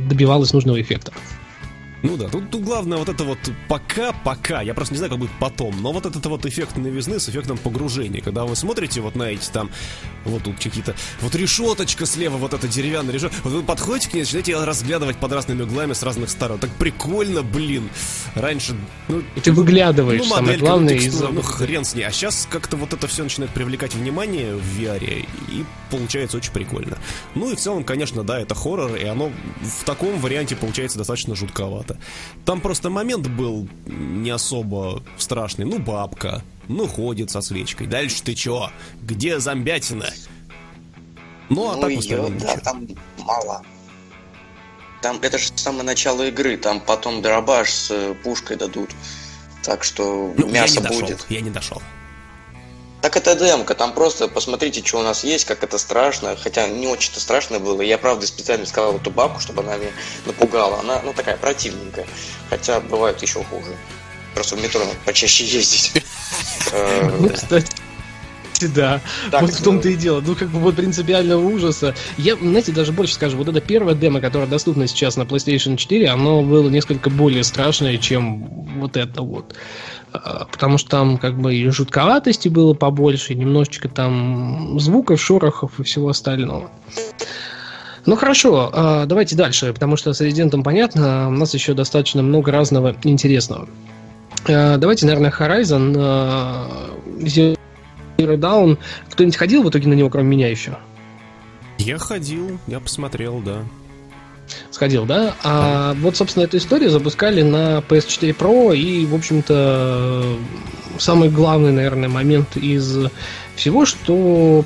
добивалась 0.10 0.51
нужного 0.51 0.81
эффекта. 0.81 1.13
Ну 2.03 2.17
да, 2.17 2.27
тут, 2.27 2.51
тут 2.51 2.63
главное 2.63 2.97
вот 2.97 3.10
это 3.10 3.23
вот 3.23 3.39
пока-пока, 3.67 4.62
я 4.62 4.73
просто 4.73 4.93
не 4.93 4.97
знаю, 4.97 5.12
как 5.12 5.19
будет 5.19 5.31
потом, 5.39 5.81
но 5.81 5.91
вот 5.91 6.05
этот 6.05 6.25
вот 6.25 6.45
эффект 6.45 6.77
новизны 6.77 7.19
с 7.19 7.29
эффектом 7.29 7.58
погружения, 7.58 8.21
когда 8.21 8.45
вы 8.45 8.55
смотрите 8.55 9.01
вот 9.01 9.15
на 9.15 9.23
эти 9.23 9.49
там, 9.49 9.69
вот 10.23 10.43
тут 10.43 10.55
какие-то, 10.55 10.95
вот 11.21 11.34
решеточка 11.36 12.05
слева, 12.05 12.38
вот 12.38 12.53
эта 12.53 12.67
деревянная 12.67 13.13
решетка, 13.13 13.38
вот 13.43 13.53
вы 13.53 13.63
подходите 13.63 14.10
к 14.10 14.13
ней, 14.13 14.21
начинаете 14.21 14.63
разглядывать 14.63 15.17
под 15.17 15.31
разными 15.31 15.63
углами 15.63 15.93
с 15.93 16.03
разных 16.03 16.29
сторон, 16.29 16.60
так 16.60 16.69
прикольно, 16.71 17.41
блин, 17.41 17.89
раньше, 18.36 18.75
ну, 19.08 19.23
И 19.36 19.39
ты 19.39 19.51
выглядываешь, 19.51 20.21
ну, 20.21 20.25
самое 20.25 20.45
моделька, 20.45 20.65
главное, 20.65 20.93
ну, 20.93 20.99
из 20.99 21.03
текстура, 21.03 21.31
ну, 21.31 21.41
хрен 21.41 21.86
с 21.86 21.95
ней. 21.95 22.03
А 22.03 22.12
сейчас 22.12 22.47
как-то 22.49 22.77
вот 22.77 22.93
это 22.93 23.08
все 23.08 23.23
начинает 23.23 23.51
привлекать 23.53 23.95
внимание 23.95 24.55
в 24.55 24.79
VR, 24.79 25.25
и 25.49 25.65
получается 25.89 26.38
очень 26.38 26.51
прикольно. 26.51 26.97
Ну 27.36 27.51
и 27.51 27.55
в 27.55 27.60
целом, 27.60 27.84
конечно, 27.84 28.23
да, 28.23 28.39
это 28.39 28.55
хоррор, 28.55 28.95
и 28.95 29.05
оно 29.05 29.31
в 29.62 29.84
таком 29.86 30.19
варианте 30.19 30.55
получается 30.55 30.97
достаточно 30.97 31.36
жутковато. 31.36 31.94
Там 32.45 32.62
просто 32.62 32.89
момент 32.89 33.27
был 33.27 33.67
не 33.86 34.29
особо 34.29 35.03
страшный. 35.17 35.65
Ну, 35.65 35.79
бабка, 35.79 36.43
ну, 36.67 36.88
ходит 36.88 37.31
со 37.31 37.41
свечкой. 37.41 37.88
Дальше 37.88 38.23
ты 38.23 38.36
чё? 38.36 38.69
Где 39.01 39.39
зомбятина? 39.39 40.10
Ну, 41.49 41.69
а 41.69 41.75
так 41.75 41.86
в 41.86 41.89
её, 41.89 41.99
остальном 41.99 42.38
да, 42.39 42.58
там 42.58 42.88
мало. 43.19 43.62
Там 45.01 45.19
это 45.21 45.38
же 45.38 45.49
самое 45.55 45.84
начало 45.84 46.27
игры, 46.27 46.58
там 46.58 46.79
потом 46.79 47.21
дробаш 47.21 47.69
с 47.69 47.91
э, 47.91 48.15
пушкой 48.23 48.58
дадут. 48.58 48.89
Так 49.63 49.84
что 49.84 50.34
Ну, 50.38 50.47
мясо 50.47 50.75
я 50.75 50.81
не 50.81 50.88
дошел, 50.88 51.01
будет. 51.01 51.25
я 51.29 51.41
не 51.41 51.49
дошел. 51.51 51.81
Так 53.05 53.17
это 53.17 53.35
демка, 53.35 53.75
там 53.75 53.93
просто 53.93 54.27
посмотрите, 54.27 54.83
что 54.83 54.97
у 54.97 55.03
нас 55.03 55.23
есть, 55.23 55.45
как 55.45 55.63
это 55.63 55.77
страшно. 55.77 56.35
Хотя 56.35 56.67
не 56.67 56.87
очень-то 56.87 57.19
страшно 57.19 57.59
было. 57.59 57.83
Я, 57.83 57.99
правда, 57.99 58.25
специально 58.25 58.65
сказал 58.65 58.95
эту 58.95 59.11
бабку, 59.11 59.39
чтобы 59.39 59.61
она 59.61 59.77
меня 59.77 59.91
напугала. 60.25 60.79
Она, 60.79 60.99
ну, 61.03 61.13
такая 61.13 61.37
противненькая. 61.37 62.07
Хотя 62.49 62.79
бывает 62.79 63.21
еще 63.21 63.43
хуже. 63.43 63.77
Просто 64.33 64.55
в 64.55 64.63
метро 64.63 64.79
надо 64.79 64.95
почаще 65.05 65.45
ездить. 65.45 65.91
Э, 66.71 67.11
Ну, 67.19 67.29
кстати, 67.29 67.71
да. 68.61 69.01
Так, 69.31 69.41
вот 69.41 69.51
в 69.51 69.63
том-то 69.63 69.89
и 69.89 69.95
дело. 69.95 70.21
Ну, 70.25 70.35
как 70.35 70.49
бы 70.49 70.59
вот 70.59 70.75
принципиального 70.75 71.45
ужаса. 71.45 71.93
Я, 72.17 72.35
знаете, 72.35 72.71
даже 72.71 72.91
больше 72.91 73.13
скажу, 73.13 73.37
вот 73.37 73.47
это 73.47 73.61
первое 73.61 73.93
демо, 73.93 74.21
которое 74.21 74.47
доступно 74.47 74.87
сейчас 74.87 75.17
на 75.17 75.23
PlayStation 75.23 75.77
4, 75.77 76.09
оно 76.09 76.41
было 76.41 76.69
несколько 76.69 77.09
более 77.09 77.43
страшное, 77.43 77.97
чем 77.97 78.79
вот 78.79 78.97
это 78.97 79.21
вот. 79.21 79.55
А, 80.23 80.45
Потому 80.51 80.78
что 80.78 80.89
там 80.89 81.17
как 81.17 81.38
бы 81.38 81.56
и 81.56 81.69
жутковатости 81.69 82.49
было 82.49 82.73
побольше, 82.73 83.34
и 83.34 83.36
немножечко 83.36 83.89
там 83.89 84.80
звуков, 84.80 85.21
шорохов 85.21 85.80
и 85.80 85.84
всего 85.84 86.10
остального. 86.10 86.69
Ну 88.06 88.15
хорошо, 88.15 88.69
а, 88.71 89.06
давайте 89.06 89.36
дальше, 89.36 89.73
потому 89.73 89.97
что 89.97 90.13
с 90.13 90.21
Резидентом 90.21 90.63
понятно, 90.63 91.28
у 91.30 91.32
нас 91.32 91.54
еще 91.54 91.73
достаточно 91.73 92.21
много 92.21 92.51
разного 92.51 92.95
интересного. 93.04 93.67
А, 94.47 94.78
Давайте, 94.78 95.06
наверное, 95.06 95.32
Horizon 95.32 95.95
а, 95.97 96.91
Zero 97.19 97.58
Dawn. 98.17 98.78
Кто-нибудь 99.10 99.36
ходил 99.36 99.63
в 99.63 99.69
итоге 99.69 99.88
на 99.88 99.93
него, 99.93 100.10
кроме 100.10 100.30
меня 100.30 100.49
еще? 100.49 100.78
Я 101.80 101.97
ходил, 101.97 102.60
я 102.67 102.80
посмотрел, 102.80 103.41
да. 103.41 103.63
Сходил, 104.71 105.05
да? 105.05 105.36
А 105.43 105.93
вот, 105.95 106.17
собственно, 106.17 106.43
эту 106.43 106.58
историю 106.58 106.89
запускали 106.89 107.41
на 107.41 107.79
PS4 107.79 108.36
Pro, 108.38 108.75
и, 108.75 109.05
в 109.05 109.15
общем-то, 109.15 110.38
самый 110.97 111.29
главный, 111.29 111.71
наверное, 111.71 112.10
момент 112.10 112.58
из 112.58 112.97
всего, 113.55 113.86
что 113.86 114.65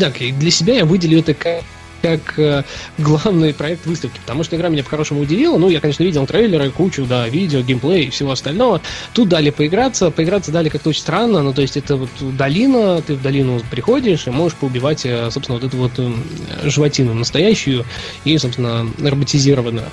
так, 0.00 0.18
для 0.18 0.50
себя 0.50 0.76
я 0.76 0.84
выделю 0.84 1.20
это 1.20 1.34
как 1.34 1.62
как 2.04 2.38
э, 2.38 2.64
главный 2.98 3.54
проект 3.54 3.86
выставки, 3.86 4.20
потому 4.20 4.44
что 4.44 4.56
игра 4.56 4.68
меня 4.68 4.84
по-хорошему 4.84 5.22
удивила. 5.22 5.56
Ну, 5.56 5.70
я, 5.70 5.80
конечно, 5.80 6.02
видел 6.02 6.26
трейлеры, 6.26 6.70
кучу, 6.70 7.06
да, 7.06 7.26
видео, 7.26 7.62
геймплей 7.62 8.04
и 8.04 8.10
всего 8.10 8.32
остального. 8.32 8.82
Тут 9.14 9.30
дали 9.30 9.48
поиграться, 9.48 10.10
поиграться 10.10 10.52
дали 10.52 10.68
как-то 10.68 10.90
очень 10.90 11.00
странно, 11.00 11.42
ну, 11.42 11.54
то 11.54 11.62
есть 11.62 11.78
это 11.78 11.96
вот 11.96 12.10
долина, 12.36 13.00
ты 13.00 13.14
в 13.14 13.22
долину 13.22 13.58
приходишь 13.70 14.26
и 14.26 14.30
можешь 14.30 14.58
поубивать, 14.58 15.06
э, 15.06 15.30
собственно, 15.30 15.58
вот 15.58 15.66
эту 15.66 15.78
вот 15.78 15.98
м, 15.98 16.22
животину 16.64 17.14
настоящую 17.14 17.86
и, 18.26 18.36
собственно, 18.36 18.86
роботизированную. 19.00 19.88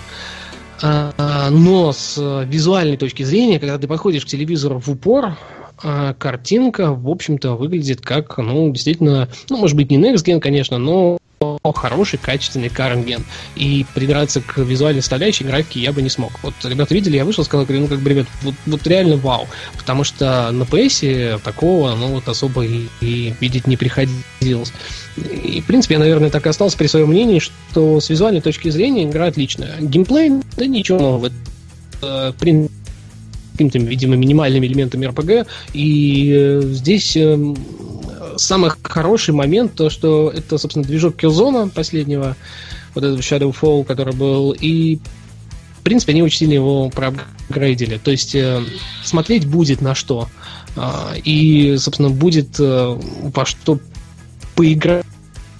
А, 0.83 1.13
а, 1.17 1.49
Но 1.49 1.93
с 1.93 2.17
визуальной 2.45 2.97
точки 2.97 3.23
зрения, 3.23 3.57
когда 3.57 3.77
ты 3.77 3.87
подходишь 3.87 4.25
к 4.25 4.27
телевизору 4.27 4.81
в 4.81 4.89
упор, 4.89 5.37
а, 5.83 6.13
картинка, 6.13 6.93
в 6.93 7.09
общем-то, 7.09 7.55
выглядит 7.55 8.01
как, 8.01 8.37
ну, 8.37 8.69
действительно, 8.71 9.29
ну, 9.49 9.57
может 9.57 9.75
быть, 9.77 9.89
не 9.89 9.97
Next 9.97 10.25
Gen, 10.25 10.39
конечно, 10.39 10.77
но 10.77 11.17
хороший, 11.75 12.19
качественный 12.19 12.67
gen. 12.67 13.23
И 13.55 13.85
придраться 13.93 14.41
к 14.41 14.57
визуальной 14.57 15.01
составляющей 15.01 15.43
графики 15.43 15.79
я 15.79 15.91
бы 15.91 16.01
не 16.01 16.09
смог. 16.09 16.31
Вот 16.43 16.53
ребята 16.63 16.93
видели, 16.93 17.17
я 17.17 17.25
вышел, 17.25 17.43
сказал, 17.43 17.65
ну, 17.67 17.87
как 17.87 17.99
бы, 17.99 18.09
ребят, 18.09 18.27
вот, 18.43 18.55
вот 18.65 18.87
реально 18.87 19.17
вау. 19.17 19.47
Потому 19.77 20.03
что 20.03 20.51
на 20.51 20.63
PS 20.63 21.41
такого, 21.41 21.95
ну, 21.95 22.07
вот 22.07 22.27
особо 22.27 22.65
и, 22.65 22.87
и 23.01 23.33
видеть 23.39 23.67
не 23.67 23.77
приходилось. 23.77 24.73
И, 25.17 25.61
в 25.61 25.65
принципе, 25.65 25.95
я, 25.95 25.99
наверное, 25.99 26.29
так 26.29 26.45
и 26.45 26.49
остался 26.49 26.77
при 26.77 26.87
своем 26.87 27.09
мнении, 27.09 27.39
что 27.39 27.99
с 27.99 28.09
визуальной 28.09 28.41
точки 28.41 28.69
зрения 28.69 29.05
игра 29.05 29.25
отличная. 29.25 29.77
Геймплей, 29.79 30.31
да 30.57 30.65
ничего 30.65 30.99
нового. 30.99 31.31
Это, 32.01 32.33
в 32.35 32.39
принципе, 32.39 32.75
какими-то, 33.53 33.79
видимо, 33.79 34.15
минимальными 34.15 34.67
элементами 34.67 35.07
RPG. 35.07 35.47
И 35.73 36.31
э, 36.33 36.61
здесь 36.63 37.15
э, 37.17 37.53
самый 38.41 38.71
хороший 38.83 39.33
момент, 39.33 39.73
то, 39.75 39.89
что 39.89 40.29
это, 40.29 40.57
собственно, 40.57 40.85
движок 40.85 41.15
Killzone 41.15 41.69
последнего, 41.69 42.35
вот 42.95 43.03
этого 43.03 43.19
Shadowfall, 43.19 43.85
который 43.85 44.13
был, 44.13 44.51
и 44.51 44.99
в 45.81 45.83
принципе, 45.83 46.11
они 46.11 46.21
очень 46.21 46.37
сильно 46.37 46.53
его 46.53 46.89
проапгрейдили. 46.89 47.97
То 47.97 48.11
есть 48.11 48.35
э, 48.35 48.63
смотреть 49.03 49.47
будет 49.47 49.81
на 49.81 49.95
что. 49.95 50.29
Э, 50.75 51.17
и, 51.23 51.75
собственно, 51.77 52.11
будет 52.11 52.59
э, 52.59 52.99
во 53.33 53.45
что 53.47 53.79
поиграть 54.55 55.05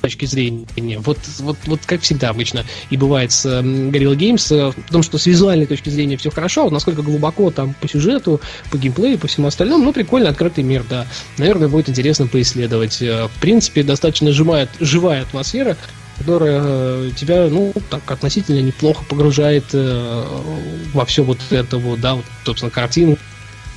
точки 0.01 0.25
зрения. 0.25 0.99
Вот, 0.99 1.17
вот, 1.39 1.57
вот 1.65 1.79
как 1.85 2.01
всегда 2.01 2.29
обычно 2.29 2.65
и 2.89 2.97
бывает 2.97 3.31
с 3.31 3.45
Guerrilla 3.45 4.15
Games, 4.15 4.53
э, 4.53 4.71
в 4.71 4.91
том, 4.91 5.03
что 5.03 5.17
с 5.17 5.25
визуальной 5.25 5.65
точки 5.65 5.89
зрения 5.89 6.17
все 6.17 6.29
хорошо, 6.29 6.61
а 6.61 6.63
вот 6.65 6.73
насколько 6.73 7.01
глубоко 7.01 7.51
там 7.51 7.73
по 7.79 7.87
сюжету, 7.87 8.41
по 8.71 8.77
геймплею, 8.77 9.17
по 9.17 9.27
всему 9.27 9.47
остальному, 9.47 9.83
ну, 9.83 9.93
прикольно, 9.93 10.29
открытый 10.29 10.63
мир, 10.63 10.83
да. 10.89 11.07
Наверное, 11.37 11.67
будет 11.67 11.89
интересно 11.89 12.27
поисследовать. 12.27 13.01
Э, 13.01 13.27
в 13.27 13.39
принципе, 13.39 13.83
достаточно 13.83 14.31
живая, 14.31 14.67
живая 14.79 15.21
атмосфера, 15.21 15.77
которая 16.17 16.61
э, 16.63 17.11
тебя, 17.15 17.47
ну, 17.47 17.73
так 17.89 18.09
относительно 18.11 18.59
неплохо 18.59 19.03
погружает 19.07 19.65
во 19.73 21.05
все 21.05 21.23
вот 21.23 21.39
это 21.49 21.77
вот, 21.77 21.99
да, 21.99 22.15
вот, 22.15 22.25
собственно, 22.45 22.71
картину, 22.71 23.17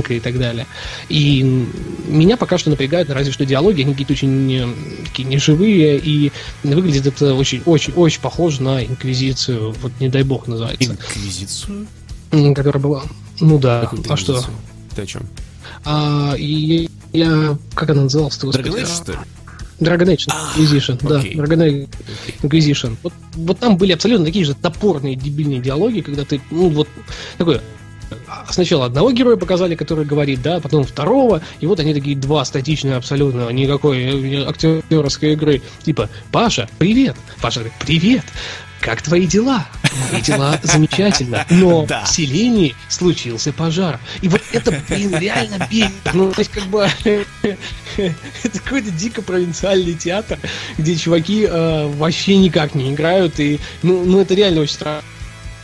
и 0.08 0.20
так 0.20 0.38
далее. 0.38 0.66
И 1.08 1.42
меня 2.06 2.36
пока 2.36 2.58
что 2.58 2.70
напрягают 2.70 3.10
разве 3.10 3.32
что 3.32 3.46
диалоги, 3.46 3.82
они 3.82 3.92
какие-то 3.92 4.12
очень 4.12 4.74
такие 5.04 5.28
неживые, 5.28 5.98
и 5.98 6.32
выглядит 6.62 7.06
это 7.06 7.34
очень-очень-очень 7.34 8.20
похоже 8.20 8.62
на 8.62 8.84
Инквизицию, 8.84 9.74
вот 9.80 9.92
не 10.00 10.08
дай 10.08 10.22
бог 10.22 10.46
называется. 10.46 10.92
Инквизицию? 10.92 11.86
Которая 12.30 12.82
была... 12.82 13.02
Ну 13.40 13.58
да, 13.58 13.90
а 14.08 14.16
что? 14.16 14.44
Ты 14.94 15.02
о 15.02 15.06
чем? 15.06 15.22
А, 15.84 16.34
и 16.36 16.88
я... 17.12 17.58
Как 17.74 17.90
она 17.90 18.02
называлась-то, 18.02 18.46
господи? 18.46 18.68
Dragon 18.68 18.82
Age, 18.82 19.02
что 19.02 19.12
ли? 19.12 19.18
Dragon 19.80 20.06
Age 20.06 20.28
Inquisition, 20.56 20.98
а, 21.02 21.08
да, 21.08 21.20
okay. 21.20 21.34
Dragon 21.34 21.58
Age 21.58 21.88
Inquisition. 22.42 22.96
Вот, 23.02 23.12
вот 23.34 23.58
там 23.58 23.76
были 23.76 23.92
абсолютно 23.92 24.24
такие 24.24 24.44
же 24.44 24.54
топорные, 24.54 25.16
дебильные 25.16 25.60
диалоги, 25.60 26.00
когда 26.00 26.24
ты, 26.24 26.40
ну, 26.50 26.68
вот, 26.68 26.88
такое, 27.38 27.60
сначала 28.50 28.86
одного 28.86 29.12
героя 29.12 29.36
показали, 29.36 29.74
который 29.74 30.04
говорит, 30.04 30.42
да, 30.42 30.60
потом 30.60 30.84
второго, 30.84 31.42
и 31.60 31.66
вот 31.66 31.80
они 31.80 31.94
такие 31.94 32.16
два 32.16 32.44
статичные 32.44 32.96
абсолютно, 32.96 33.48
никакой 33.50 34.42
э, 34.42 34.48
актерской 34.48 35.32
игры. 35.32 35.62
Типа, 35.82 36.08
Паша, 36.30 36.68
привет! 36.78 37.16
Паша 37.40 37.60
говорит, 37.60 37.78
привет! 37.80 38.24
Как 38.80 39.00
твои 39.00 39.26
дела? 39.26 39.66
Мои 40.12 40.20
дела 40.20 40.60
замечательно, 40.62 41.46
но 41.48 41.86
да. 41.86 42.04
в 42.04 42.08
селении 42.10 42.74
случился 42.90 43.50
пожар. 43.50 43.98
И 44.20 44.28
вот 44.28 44.42
это, 44.52 44.78
блин, 44.90 45.16
реально 45.16 45.66
бесит. 45.70 45.90
Ну, 46.12 46.30
то 46.30 46.40
есть, 46.40 46.50
как 46.50 46.64
бы, 46.64 46.86
это 47.04 48.58
какой-то 48.62 48.90
дико 48.90 49.22
провинциальный 49.22 49.94
театр, 49.94 50.38
где 50.76 50.96
чуваки 50.96 51.46
э, 51.48 51.86
вообще 51.96 52.36
никак 52.36 52.74
не 52.74 52.92
играют, 52.92 53.40
и, 53.40 53.58
ну, 53.82 54.04
ну, 54.04 54.20
это 54.20 54.34
реально 54.34 54.60
очень 54.60 54.74
странно 54.74 55.02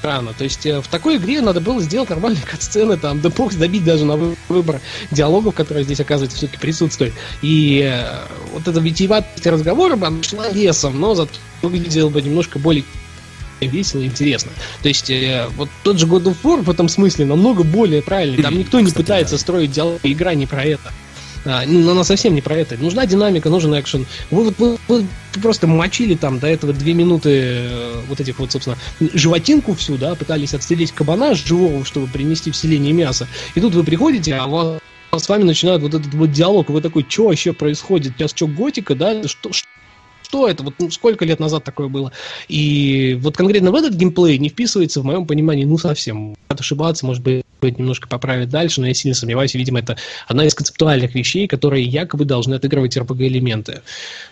рано. 0.03 0.33
То 0.37 0.45
есть 0.45 0.65
э, 0.67 0.81
в 0.81 0.89
такой 0.89 1.17
игре 1.17 1.41
надо 1.41 1.61
было 1.61 1.81
сделать 1.81 2.11
нормальные 2.11 2.43
кат-сцены, 2.51 2.97
там, 2.97 3.21
да 3.21 3.31
бог 3.31 3.55
добить 3.55 3.85
даже 3.85 4.05
на 4.05 4.17
выбор 4.49 4.81
диалогов, 5.11 5.55
которые 5.55 5.85
здесь, 5.85 6.01
оказывается, 6.01 6.37
все-таки 6.37 6.59
присутствуют. 6.59 7.15
И 7.43 7.83
э, 7.85 8.27
вот 8.53 8.67
это 8.67 8.81
витиеватость 8.81 9.47
разговора 9.47 9.97
бы 9.97 10.23
шла 10.23 10.49
лесом, 10.49 11.01
но 11.01 11.15
зато 11.15 11.33
выглядело 11.63 12.11
бы 12.11 12.23
немножко 12.23 12.59
более 12.59 12.85
весело 13.61 14.01
и 14.01 14.07
интересно. 14.07 14.51
То 14.83 14.89
есть, 14.89 15.11
э, 15.11 15.47
вот 15.57 15.69
тот 15.83 15.99
же 15.99 16.07
God 16.07 16.25
of 16.25 16.37
War 16.43 16.63
в 16.63 16.71
этом 16.71 16.89
смысле 16.89 17.27
намного 17.27 17.63
более 17.63 18.03
правильный. 18.03 18.43
Там 18.43 18.59
никто 18.59 18.81
не 18.81 18.87
Кстати, 18.87 19.03
пытается 19.03 19.35
да. 19.35 19.41
строить 19.41 19.73
диалог, 19.73 20.01
игра 20.03 20.35
не 20.35 20.47
про 20.47 20.65
это. 20.65 20.93
А, 21.45 21.65
ну, 21.67 21.91
она 21.91 22.05
совсем 22.05 22.35
не 22.35 22.41
про 22.41 22.57
это. 22.57 22.77
Нужна 22.77 23.07
динамика, 23.07 23.49
нужен 23.49 23.79
экшен. 23.79 24.07
Вы, 24.31 24.55
вы, 24.59 24.79
вы 24.89 25.07
просто 25.43 25.67
мочили 25.67 26.15
там 26.15 26.39
до 26.39 26.47
этого 26.49 26.73
две 26.73 26.93
минуты 26.93 27.31
э, 27.31 28.01
вот 28.09 28.21
этих 28.21 28.39
вот, 28.39 28.53
собственно, 28.53 28.77
животинку 29.15 29.75
всю, 29.75 29.97
да, 29.97 30.15
пытались 30.15 30.55
отстрелить 30.55 30.93
кабана 30.93 31.35
живого, 31.35 31.85
чтобы 31.85 32.07
принести 32.09 32.51
в 32.51 32.57
селение 32.57 32.93
мясо. 32.93 33.27
И 33.55 33.61
тут 33.61 33.75
вы 33.75 33.85
приходите, 33.85 34.35
а 34.35 34.47
вас 34.47 34.81
с 35.13 35.29
вами 35.29 35.45
начинают 35.45 35.83
вот 35.83 35.95
этот 35.95 36.13
вот 36.15 36.31
диалог, 36.31 36.69
вы 36.71 36.81
такой, 36.81 37.05
что 37.09 37.27
вообще 37.27 37.53
происходит? 37.53 38.15
Сейчас 38.17 38.31
что, 38.31 38.47
готика, 38.47 38.95
да? 38.95 39.27
Что, 39.27 39.51
что 40.23 40.49
это? 40.49 40.63
Вот 40.63 40.75
ну, 40.79 40.91
сколько 40.91 41.25
лет 41.25 41.41
назад 41.41 41.65
такое 41.65 41.89
было? 41.89 42.13
И 42.49 43.19
вот 43.21 43.37
конкретно 43.37 43.71
в 43.73 43.75
этот 43.75 43.95
геймплей 43.95 44.39
не 44.39 44.51
вписывается, 44.51 45.01
в 45.01 45.05
моем 45.05 45.27
понимании, 45.27 45.65
ну 45.65 45.79
совсем. 45.79 46.37
Ошибаться, 46.49 47.07
может 47.07 47.23
быть, 47.23 47.45
немножко 47.69 48.09
поправить 48.09 48.49
дальше, 48.49 48.81
но 48.81 48.87
я 48.87 48.95
сильно 48.95 49.15
сомневаюсь, 49.15 49.55
видимо, 49.55 49.81
это 49.81 49.97
одна 50.27 50.45
из 50.47 50.55
концептуальных 50.55 51.15
вещей, 51.15 51.47
которые 51.47 51.85
якобы 51.85 52.25
должны 52.25 52.55
отыгрывать 52.55 52.97
RPG-элементы. 52.97 53.83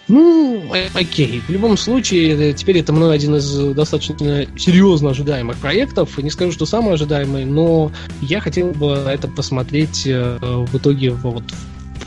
Ну, 0.08 0.64
окей. 0.94 1.42
В 1.46 1.50
любом 1.50 1.76
случае, 1.76 2.50
э, 2.50 2.52
теперь 2.54 2.78
это 2.78 2.92
мной 2.92 3.14
один 3.14 3.36
из 3.36 3.74
достаточно 3.74 4.46
серьезно 4.56 5.10
ожидаемых 5.10 5.56
проектов. 5.58 6.16
Не 6.18 6.30
скажу, 6.30 6.52
что 6.52 6.66
самый 6.66 6.94
ожидаемый, 6.94 7.44
но 7.44 7.92
я 8.22 8.40
хотел 8.40 8.70
бы 8.70 8.92
это 8.92 9.28
посмотреть 9.28 10.06
э, 10.06 10.38
в 10.40 10.76
итоге 10.76 11.10
вот 11.10 11.44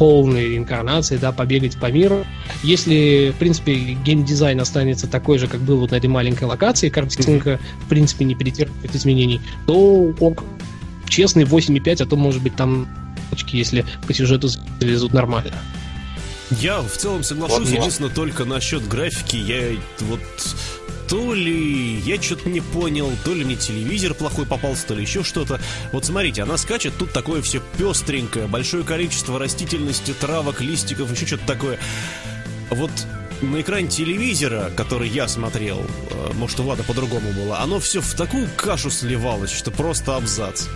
полной 0.01 0.57
инкарнации, 0.57 1.17
да, 1.17 1.31
побегать 1.31 1.77
по 1.77 1.91
миру. 1.91 2.25
Если, 2.63 3.31
в 3.35 3.39
принципе, 3.39 3.75
геймдизайн 4.03 4.59
останется 4.59 5.07
такой 5.07 5.37
же, 5.37 5.45
как 5.45 5.61
был 5.61 5.77
вот 5.77 5.91
на 5.91 5.95
этой 5.95 6.07
маленькой 6.07 6.45
локации, 6.45 6.89
картинка, 6.89 7.59
в 7.85 7.89
принципе, 7.89 8.25
не 8.25 8.33
перетерпит 8.33 8.95
изменений, 8.95 9.41
то 9.67 10.11
ок, 10.19 10.43
честный 11.11 11.43
8,5, 11.43 12.03
а 12.03 12.05
то, 12.07 12.15
может 12.15 12.41
быть, 12.41 12.55
там 12.55 12.87
если 13.47 13.85
по 14.07 14.13
сюжету 14.13 14.47
завезут 14.79 15.13
нормально. 15.13 15.53
Я 16.59 16.81
в 16.81 16.97
целом 16.97 17.23
соглашусь, 17.23 17.69
вот, 17.69 17.77
единственное, 17.77 18.11
только 18.11 18.45
насчет 18.45 18.87
графики, 18.87 19.35
я 19.37 19.77
вот 20.01 20.21
то 21.07 21.33
ли 21.33 21.99
я 21.99 22.21
что-то 22.21 22.49
не 22.49 22.61
понял, 22.61 23.11
то 23.25 23.33
ли 23.33 23.43
мне 23.43 23.55
телевизор 23.55 24.13
плохой 24.13 24.45
попался, 24.45 24.87
то 24.87 24.93
ли 24.93 25.01
еще 25.01 25.23
что-то. 25.23 25.59
Вот 25.91 26.05
смотрите, 26.05 26.43
она 26.43 26.57
скачет, 26.57 26.93
тут 26.97 27.11
такое 27.11 27.41
все 27.41 27.61
пестренькое, 27.77 28.47
большое 28.47 28.83
количество 28.83 29.37
растительности, 29.37 30.13
травок, 30.13 30.61
листиков, 30.61 31.11
еще 31.11 31.25
что-то 31.25 31.45
такое. 31.45 31.79
Вот 32.69 32.91
на 33.41 33.61
экране 33.61 33.87
телевизора, 33.87 34.71
который 34.75 35.09
я 35.09 35.27
смотрел, 35.27 35.79
э, 35.79 36.33
может, 36.35 36.59
у 36.59 36.63
Влада 36.63 36.83
по-другому 36.83 37.31
было, 37.33 37.59
оно 37.59 37.79
все 37.79 38.01
в 38.01 38.13
такую 38.13 38.47
кашу 38.55 38.89
сливалось, 38.89 39.51
что 39.51 39.71
просто 39.71 40.15
абзац. 40.15 40.67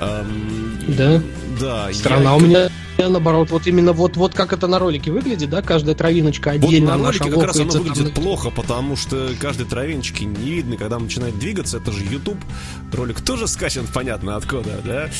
Эм, 0.00 0.78
да? 0.88 1.22
Да. 1.60 1.92
Страна 1.92 2.30
я... 2.30 2.36
у 2.36 2.40
меня 2.40 2.70
наоборот, 2.98 3.50
вот 3.50 3.66
именно 3.66 3.92
вот, 3.92 4.16
вот 4.16 4.34
как 4.34 4.52
это 4.52 4.66
на 4.66 4.78
ролике 4.78 5.10
выглядит, 5.10 5.50
да, 5.50 5.62
каждая 5.62 5.94
травиночка 5.94 6.52
отдельно. 6.52 6.92
Вот 6.92 6.98
на 6.98 7.06
ролике 7.06 7.30
как 7.30 7.42
раз 7.44 7.56
оно 7.60 7.72
выглядит 7.72 8.14
там... 8.14 8.22
плохо, 8.22 8.50
потому 8.50 8.96
что 8.96 9.30
каждой 9.40 9.66
травиночки 9.66 10.24
не 10.24 10.52
видно, 10.52 10.76
когда 10.76 10.96
он 10.96 11.04
начинает 11.04 11.38
двигаться, 11.38 11.78
это 11.78 11.90
же 11.92 12.04
YouTube, 12.04 12.38
ролик 12.92 13.20
тоже 13.20 13.48
скачан, 13.48 13.86
понятно 13.92 14.36
откуда, 14.36 14.80
да, 14.84 15.10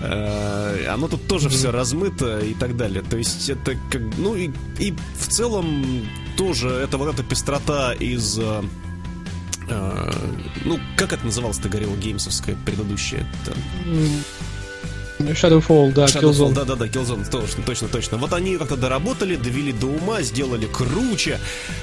э, 0.00 0.86
оно 0.88 1.08
тут 1.08 1.26
тоже 1.26 1.48
все 1.48 1.70
размыто 1.70 2.38
и 2.38 2.54
так 2.54 2.76
далее, 2.76 3.02
то 3.02 3.16
есть 3.16 3.50
это 3.50 3.72
как, 3.90 4.02
ну 4.18 4.34
и, 4.34 4.50
и 4.78 4.94
в 5.18 5.28
целом 5.28 6.06
тоже 6.36 6.68
это 6.68 6.98
вот 6.98 7.12
эта 7.12 7.22
пестрота 7.22 7.92
из 7.94 8.38
э, 8.38 8.62
э 9.68 10.12
ну, 10.64 10.78
как 10.96 11.12
это 11.12 11.24
называлось, 11.24 11.58
ты 11.58 11.68
говорил, 11.68 11.94
геймсовская 11.96 12.56
предыдущая? 12.64 13.26
Shadowfall, 15.18 15.92
да, 15.92 16.04
Shadowfall, 16.04 16.20
Killzone. 16.20 16.54
Да, 16.54 16.64
да, 16.64 16.76
да, 16.76 16.86
Killzone, 16.86 17.28
точно, 17.30 17.62
точно, 17.64 17.88
точно. 17.88 18.18
Вот 18.18 18.32
они 18.32 18.56
как-то 18.56 18.76
доработали, 18.76 19.36
довели 19.36 19.72
до 19.72 19.86
ума, 19.86 20.22
сделали 20.22 20.66
круче. 20.66 21.38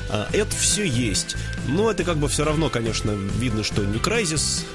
А, 0.09 0.27
это 0.31 0.55
все 0.55 0.85
есть. 0.85 1.35
Но 1.67 1.89
это 1.89 2.03
как 2.03 2.17
бы 2.17 2.27
все 2.27 2.43
равно, 2.43 2.69
конечно, 2.69 3.11
видно, 3.11 3.63
что 3.63 3.83
не 3.83 3.97
Crysis. 3.97 4.65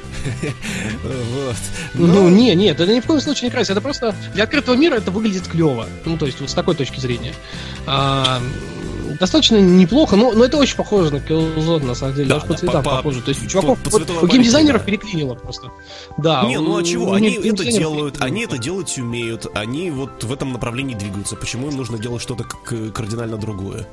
вот. 1.05 1.57
Ну, 1.95 2.29
не, 2.29 2.55
нет, 2.55 2.81
это 2.81 2.93
ни 2.93 3.01
в 3.01 3.07
коем 3.07 3.21
случае 3.21 3.51
не 3.51 3.57
Crysis. 3.57 3.73
Это 3.73 3.81
просто 3.81 4.15
для 4.35 4.45
открытого 4.45 4.75
мира 4.75 4.95
это 4.95 5.11
выглядит 5.11 5.47
клево. 5.47 5.87
Ну, 6.05 6.19
то 6.19 6.27
есть, 6.27 6.41
вот 6.41 6.51
с 6.51 6.55
такой 6.55 6.75
точки 6.75 6.99
зрения. 6.99 7.35
А, 7.87 8.43
достаточно 9.19 9.57
неплохо, 9.57 10.17
но, 10.17 10.33
но 10.33 10.45
это 10.45 10.57
очень 10.57 10.77
похоже 10.77 11.13
на 11.13 11.17
Killzone, 11.19 11.85
на 11.85 11.95
самом 11.95 12.15
деле, 12.15 12.29
да, 12.29 12.35
даже 12.37 12.47
да, 12.47 12.53
по 12.53 12.59
цветам 12.59 12.83
по, 12.83 12.91
похоже. 12.97 13.23
То 13.23 13.31
есть 13.31 13.45
у 13.45 13.47
чуваков, 13.47 13.79
по, 13.81 13.91
вот, 13.91 14.11
у 14.11 14.27
геймдизайнеров 14.27 14.83
да. 14.83 14.87
переклинило 14.87 15.35
просто. 15.35 15.71
Да. 16.17 16.45
Не, 16.45 16.59
ну 16.59 16.77
а 16.77 16.85
чего? 16.85 17.13
Они 17.13 17.35
это 17.35 17.65
делают, 17.65 18.21
они 18.21 18.45
это 18.45 18.59
делать 18.59 18.97
умеют, 18.99 19.47
они 19.55 19.91
вот 19.91 20.25
в 20.25 20.33
этом 20.33 20.53
направлении 20.53 20.95
двигаются. 20.95 21.37
Почему 21.37 21.69
им 21.69 21.77
нужно 21.77 21.99
делать 21.99 22.23
что-то 22.23 22.45
кардинально 22.45 23.37
другое? 23.37 23.87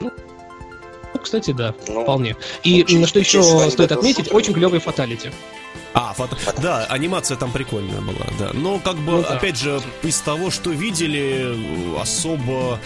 Ну, 0.00 0.10
кстати, 1.20 1.52
да, 1.52 1.74
ну, 1.88 2.02
вполне. 2.02 2.36
И 2.62 2.84
ну, 2.88 3.06
что 3.06 3.18
еще 3.18 3.42
стоит 3.70 3.92
отметить, 3.92 4.32
очень 4.32 4.54
клевый 4.54 4.80
фаталити. 4.80 5.30
А, 5.94 6.14
фото... 6.14 6.36
да, 6.60 6.86
анимация 6.86 7.36
там 7.36 7.52
прикольная 7.52 8.00
была, 8.00 8.26
да. 8.38 8.50
Но 8.54 8.78
как 8.78 8.96
бы, 8.96 9.12
ну, 9.12 9.22
да. 9.22 9.28
опять 9.28 9.58
же, 9.58 9.80
из 10.02 10.18
того, 10.20 10.50
что 10.50 10.70
видели, 10.70 11.54
особо 12.00 12.78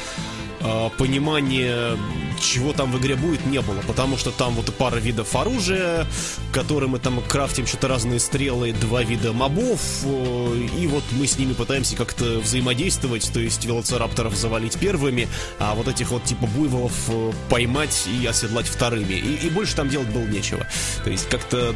понимания, 0.99 1.97
чего 2.41 2.73
там 2.73 2.93
в 2.93 2.99
игре 2.99 3.17
будет, 3.17 3.45
не 3.47 3.61
было. 3.61 3.81
Потому 3.87 4.17
что 4.17 4.31
там 4.31 4.55
вот 4.55 4.73
пара 4.75 4.97
видов 4.97 5.35
оружия, 5.35 6.07
которые 6.53 6.89
мы 6.89 6.99
там 6.99 7.21
крафтим 7.27 7.67
что-то 7.67 7.89
разные 7.89 8.21
стрелы, 8.21 8.73
два 8.73 9.03
вида 9.03 9.33
мобов, 9.33 9.81
э, 10.05 10.67
и 10.79 10.87
вот 10.87 11.05
мы 11.13 11.27
с 11.27 11.39
ними 11.39 11.53
пытаемся 11.53 11.97
как-то 11.97 12.39
взаимодействовать, 12.39 13.31
то 13.33 13.41
есть 13.41 13.65
велоцирапторов 13.65 14.35
завалить 14.35 14.79
первыми, 14.79 15.29
а 15.59 15.75
вот 15.75 15.89
этих 15.89 16.11
вот 16.11 16.25
типа 16.25 16.47
буйволов 16.47 16.95
э, 17.09 17.33
поймать 17.49 18.07
и 18.07 18.27
оседлать 18.27 18.67
вторыми. 18.67 19.15
И, 19.15 19.47
и 19.47 19.51
больше 19.51 19.77
там 19.77 19.89
делать 19.89 20.09
было 20.09 20.25
нечего. 20.25 20.67
То 21.05 21.11
есть 21.11 21.29
как-то 21.29 21.75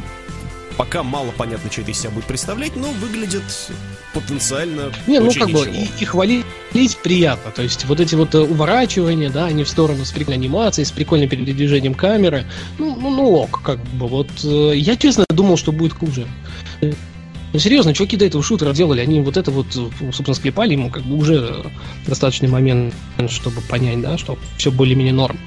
пока 0.77 1.03
мало 1.03 1.31
понятно, 1.31 1.71
что 1.71 1.81
это 1.81 1.91
из 1.91 1.99
себя 1.99 2.11
будет 2.11 2.25
представлять, 2.25 2.75
но 2.75 2.89
выглядит 2.91 3.43
потенциально 4.13 4.91
Не, 5.07 5.19
ну 5.19 5.31
как 5.31 5.47
ничего. 5.47 5.63
бы 5.63 5.69
и, 5.69 5.89
и 5.99 6.05
хвалить 6.05 6.45
приятно. 7.03 7.51
То 7.51 7.61
есть 7.61 7.85
вот 7.85 7.99
эти 7.99 8.15
вот 8.15 8.35
э, 8.35 8.39
уворачивания, 8.39 9.29
да, 9.29 9.45
они 9.45 9.63
в 9.63 9.69
сторону 9.69 10.05
с 10.05 10.11
прикольной 10.11 10.37
анимацией, 10.37 10.85
с 10.85 10.91
прикольным 10.91 11.29
передвижением 11.29 11.93
камеры. 11.93 12.45
Ну, 12.77 12.95
ну, 12.95 13.09
ну 13.09 13.31
ок, 13.31 13.61
как 13.61 13.79
бы. 13.79 14.07
Вот 14.07 14.29
э, 14.43 14.73
я 14.75 14.95
честно 14.95 15.25
думал, 15.29 15.57
что 15.57 15.71
будет 15.71 15.93
хуже. 15.93 16.27
Ну, 17.53 17.59
серьезно, 17.59 17.93
чуваки 17.93 18.15
до 18.15 18.25
этого 18.25 18.41
шутера 18.41 18.71
делали, 18.71 19.01
они 19.01 19.19
вот 19.19 19.35
это 19.35 19.51
вот, 19.51 19.67
э, 19.75 19.89
собственно, 20.11 20.33
склепали 20.33 20.73
ему 20.73 20.89
как 20.89 21.03
бы 21.03 21.15
уже 21.15 21.65
достаточный 22.07 22.47
момент, 22.47 22.93
чтобы 23.27 23.61
понять, 23.61 24.01
да, 24.01 24.17
что 24.17 24.37
все 24.57 24.71
более-менее 24.71 25.13
норм. 25.13 25.37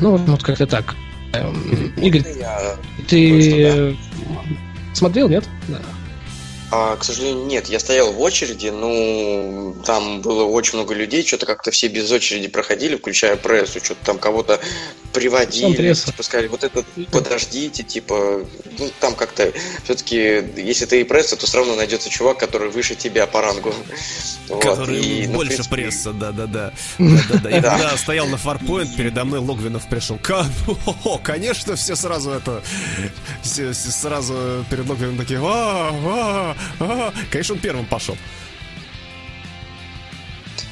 Ну, 0.00 0.16
вот 0.16 0.42
как-то 0.42 0.66
так. 0.66 0.96
Эм, 1.32 1.92
Игорь, 1.96 2.24
ты 3.08 3.96
смотрел, 4.92 5.28
нет? 5.28 5.48
Да. 5.68 5.80
А, 6.76 6.96
к 6.96 7.04
сожалению, 7.04 7.46
нет. 7.46 7.68
Я 7.68 7.78
стоял 7.78 8.12
в 8.12 8.20
очереди, 8.20 8.66
ну, 8.66 9.76
там 9.86 10.22
было 10.22 10.42
очень 10.42 10.74
много 10.74 10.92
людей, 10.92 11.24
что-то 11.24 11.46
как-то 11.46 11.70
все 11.70 11.86
без 11.86 12.10
очереди 12.10 12.48
проходили, 12.48 12.96
включая 12.96 13.36
прессу, 13.36 13.78
что-то 13.78 14.04
там 14.04 14.18
кого-то 14.18 14.58
приводили, 15.12 15.94
типа 15.94 16.22
сказали, 16.24 16.48
вот 16.48 16.64
это 16.64 16.84
подождите, 17.12 17.84
типа, 17.84 18.44
ну, 18.78 18.90
там 18.98 19.14
как-то 19.14 19.52
все-таки, 19.84 20.42
если 20.56 20.86
ты 20.86 21.00
и 21.02 21.04
пресса, 21.04 21.36
то 21.36 21.46
все 21.46 21.58
равно 21.58 21.76
найдется 21.76 22.10
чувак, 22.10 22.38
который 22.38 22.70
выше 22.70 22.96
тебя 22.96 23.28
по 23.28 23.40
рангу. 23.40 23.72
Вот, 24.48 24.60
Который 24.60 25.00
и, 25.00 25.26
ну, 25.28 25.34
больше 25.34 25.52
принципе, 25.52 25.76
пресса, 25.76 26.12
да-да-да. 26.12 26.72
Я 26.98 27.60
Да. 27.60 27.70
когда 27.70 27.96
стоял 27.96 28.26
на 28.26 28.36
фарпоинт, 28.36 28.96
передо 28.96 29.24
мной 29.24 29.38
Логвинов 29.38 29.88
пришел. 29.88 30.18
Конечно, 31.22 31.76
все 31.76 31.94
сразу 31.94 32.32
это... 32.32 32.62
сразу 33.44 34.64
перед 34.68 34.88
Логвином 34.88 35.16
такие... 35.16 35.38
«А, 35.38 35.90
а, 35.92 36.56
а». 36.58 36.63
Конечно, 37.30 37.54
он 37.54 37.60
первым 37.60 37.86
пошел. 37.86 38.16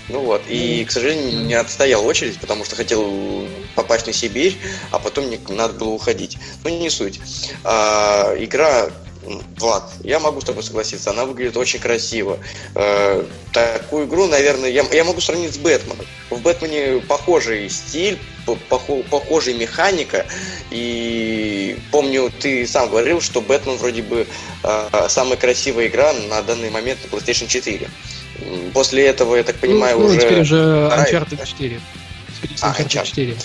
Ну 0.08 0.20
вот, 0.20 0.42
и, 0.48 0.84
к 0.84 0.90
сожалению, 0.90 1.46
не 1.46 1.54
отстоял 1.54 2.04
очередь, 2.04 2.38
потому 2.38 2.64
что 2.64 2.76
хотел 2.76 3.48
попасть 3.74 4.06
на 4.06 4.12
Сибирь, 4.12 4.58
а 4.90 4.98
потом 4.98 5.26
мне 5.26 5.38
надо 5.48 5.74
было 5.74 5.90
уходить. 5.90 6.38
Ну, 6.64 6.70
не 6.70 6.90
суть. 6.90 7.20
А, 7.64 8.34
игра, 8.38 8.90
Влад, 9.58 9.84
я 10.02 10.18
могу 10.18 10.40
с 10.40 10.44
тобой 10.44 10.62
согласиться, 10.62 11.10
она 11.10 11.24
выглядит 11.24 11.56
очень 11.56 11.78
красиво. 11.78 12.38
Э, 12.74 13.24
такую 13.52 14.06
игру, 14.06 14.26
наверное, 14.26 14.68
я, 14.70 14.84
я 14.92 15.04
могу 15.04 15.20
сравнить 15.20 15.54
с 15.54 15.58
Бэтменом. 15.58 16.04
В 16.30 16.40
Бэтмене 16.40 17.00
похожий 17.06 17.68
стиль, 17.70 18.18
по- 18.46 18.58
похо- 18.68 19.04
похожая 19.08 19.54
механика, 19.54 20.26
и 20.70 21.76
помню, 21.92 22.32
ты 22.40 22.66
сам 22.66 22.88
говорил, 22.88 23.20
что 23.20 23.40
Бэтмен 23.40 23.76
вроде 23.76 24.02
бы 24.02 24.26
э, 24.64 25.06
самая 25.08 25.36
красивая 25.36 25.86
игра 25.86 26.12
на 26.28 26.42
данный 26.42 26.70
момент 26.70 26.98
на 27.04 27.14
PlayStation 27.16 27.46
4. 27.46 27.88
М, 28.40 28.70
После 28.72 29.06
этого, 29.06 29.36
я 29.36 29.44
так 29.44 29.56
понимаю, 29.56 29.98
ну, 29.98 30.06
уже... 30.06 30.20
теперь 30.20 30.40
уже 30.40 30.56
Uncharted 30.56 31.36
да? 31.36 31.46
4. 31.46 31.80
Теперь 32.42 32.56
А, 32.60 32.74
Uncharted. 32.78 33.04
4. 33.06 33.36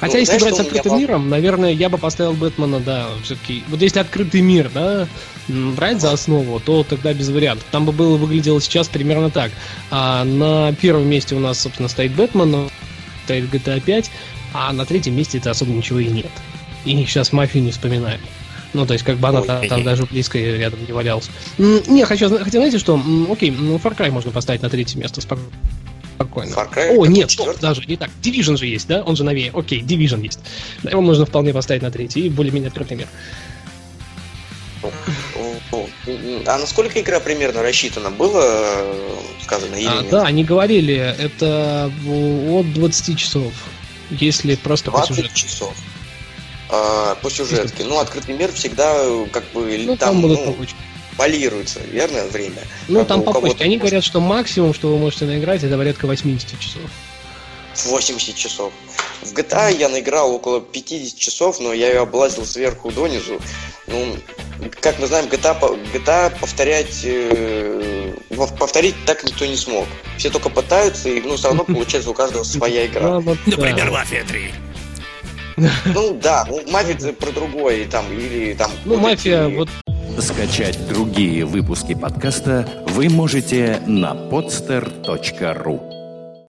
Хотя, 0.00 0.14
Ну, 0.14 0.18
если 0.20 0.38
брать 0.38 0.56
с 0.56 0.60
открытым 0.60 0.90
пол- 0.90 0.98
миром, 1.00 1.28
наверное, 1.30 1.72
я 1.72 1.88
бы 1.88 1.98
поставил 1.98 2.32
Бэтмена, 2.34 2.80
да, 2.80 3.06
все-таки. 3.22 3.62
Вот 3.68 3.80
если 3.80 3.98
открытый 3.98 4.40
мир, 4.40 4.70
да, 4.72 5.08
брать 5.48 6.00
за 6.00 6.12
основу, 6.12 6.60
то 6.60 6.84
тогда 6.84 7.12
без 7.14 7.28
вариантов. 7.28 7.66
Там 7.70 7.86
бы 7.86 7.92
было 7.92 8.16
выглядело 8.16 8.60
сейчас 8.60 8.88
примерно 8.88 9.30
так. 9.30 9.50
А 9.90 10.24
на 10.24 10.72
первом 10.74 11.08
месте 11.08 11.34
у 11.34 11.38
нас, 11.40 11.60
собственно, 11.60 11.88
стоит 11.88 12.12
Бэтмен, 12.12 12.68
стоит 13.24 13.44
GTA 13.52 13.80
5, 13.80 14.10
а 14.52 14.72
на 14.72 14.84
третьем 14.86 15.16
месте 15.16 15.38
это 15.38 15.50
особо 15.50 15.72
ничего 15.72 15.98
и 15.98 16.06
нет. 16.06 16.30
И 16.84 16.94
сейчас 17.06 17.32
мафию 17.32 17.64
не 17.64 17.70
вспоминаем. 17.72 18.20
Ну, 18.74 18.84
то 18.84 18.92
есть, 18.92 19.04
как 19.04 19.16
бы 19.16 19.28
она 19.28 19.40
Ой, 19.40 19.46
там, 19.46 19.68
там 19.68 19.82
даже 19.84 20.04
близко 20.04 20.38
рядом 20.38 20.80
не 20.86 20.92
валялась. 20.92 21.30
Не, 21.56 22.04
хочу, 22.04 22.28
хотя 22.28 22.50
знаете 22.58 22.78
что? 22.78 23.00
Окей, 23.30 23.50
ну, 23.50 23.76
Far 23.76 23.96
Cry 23.96 24.10
можно 24.10 24.30
поставить 24.32 24.60
на 24.62 24.68
третье 24.68 24.98
место 24.98 25.20
спок- 25.22 25.38
спокойно. 26.16 26.54
Far 26.54 26.72
Cry? 26.72 26.96
О, 26.96 27.06
нет, 27.06 27.30
стоп, 27.30 27.58
даже 27.60 27.82
не 27.86 27.96
так. 27.96 28.10
Division 28.22 28.56
же 28.56 28.66
есть, 28.66 28.86
да? 28.88 29.02
Он 29.02 29.16
же 29.16 29.24
новее. 29.24 29.50
Окей, 29.54 29.80
Division 29.82 30.22
есть. 30.22 30.40
Его 30.82 31.00
можно 31.02 31.26
вполне 31.26 31.52
поставить 31.52 31.82
на 31.82 31.90
третий 31.90 32.26
и 32.26 32.28
более-менее 32.30 32.68
открытый 32.68 32.96
мир. 32.96 33.08
М, 36.06 36.42
А 36.46 36.58
насколько 36.58 37.00
игра 37.00 37.20
примерно 37.20 37.62
рассчитана? 37.62 38.10
Было 38.10 38.84
сказано 39.42 39.74
или 39.74 39.86
А, 39.86 40.02
нет? 40.02 40.10
да, 40.10 40.22
они 40.24 40.44
говорили, 40.44 40.94
это 40.96 41.90
от 42.06 42.72
20 42.74 43.18
часов. 43.18 43.52
Если 44.10 44.54
просто 44.54 44.90
по 44.90 44.98
20 44.98 45.16
сюжету. 45.16 45.34
часов. 45.34 45.74
А, 46.68 47.14
по 47.16 47.30
сюжетке. 47.30 47.84
Ну, 47.84 47.98
открытый 47.98 48.36
мир 48.36 48.52
всегда 48.52 48.94
как 49.32 49.44
бы 49.52 49.76
Ну, 49.86 49.96
там, 49.96 50.10
там 50.14 50.22
будут 50.22 50.40
ну. 50.46 50.56
Полируется, 51.16 51.80
верно, 51.90 52.24
время? 52.24 52.62
Ну, 52.88 53.00
Как 53.00 53.08
там 53.08 53.22
побочки. 53.22 53.42
кого-то 53.42 53.64
Они 53.64 53.78
говорят, 53.78 54.04
что 54.04 54.20
максимум, 54.20 54.74
что 54.74 54.88
вы 54.88 54.98
можете 54.98 55.24
наиграть, 55.24 55.62
это 55.64 55.76
порядка 55.76 56.06
80 56.06 56.58
часов. 56.60 56.82
80 57.84 58.34
часов. 58.34 58.72
В 59.22 59.32
GTA 59.32 59.76
я 59.76 59.88
наиграл 59.88 60.32
около 60.34 60.60
50 60.60 61.18
часов, 61.18 61.60
но 61.60 61.72
я 61.72 61.88
ее 61.88 62.00
облазил 62.00 62.46
сверху 62.46 62.90
донизу. 62.90 63.40
Ну, 63.86 64.16
как 64.80 64.98
мы 64.98 65.06
знаем, 65.06 65.26
GTA, 65.26 65.58
по- 65.58 65.76
GTA 65.92 66.32
повторять, 66.40 67.00
э, 67.04 68.14
повторить 68.58 68.94
так 69.04 69.24
никто 69.24 69.44
не 69.44 69.56
смог. 69.56 69.86
Все 70.16 70.30
только 70.30 70.48
пытаются, 70.48 71.08
и 71.08 71.20
ну, 71.20 71.36
все 71.36 71.48
равно 71.48 71.64
получается 71.66 72.10
у 72.10 72.14
каждого 72.14 72.44
своя 72.44 72.86
игра. 72.86 73.20
Ну, 73.20 73.36
Например. 73.46 73.90
Мафия 73.90 74.24
3. 74.24 74.50
Ну 75.56 76.18
да, 76.22 76.44
ну 76.48 76.60
мафия 76.70 77.12
про 77.12 77.30
другое, 77.32 77.76
и 77.76 77.84
там, 77.86 78.04
или 78.12 78.54
там... 78.54 78.70
Ну, 78.84 78.98
мафия, 78.98 79.48
вот. 79.48 79.68
Скачать 80.18 80.78
другие 80.88 81.44
выпуски 81.44 81.94
подкаста 81.94 82.66
вы 82.88 83.08
можете 83.08 83.80
на 83.86 84.14
podster.ru 84.14 85.95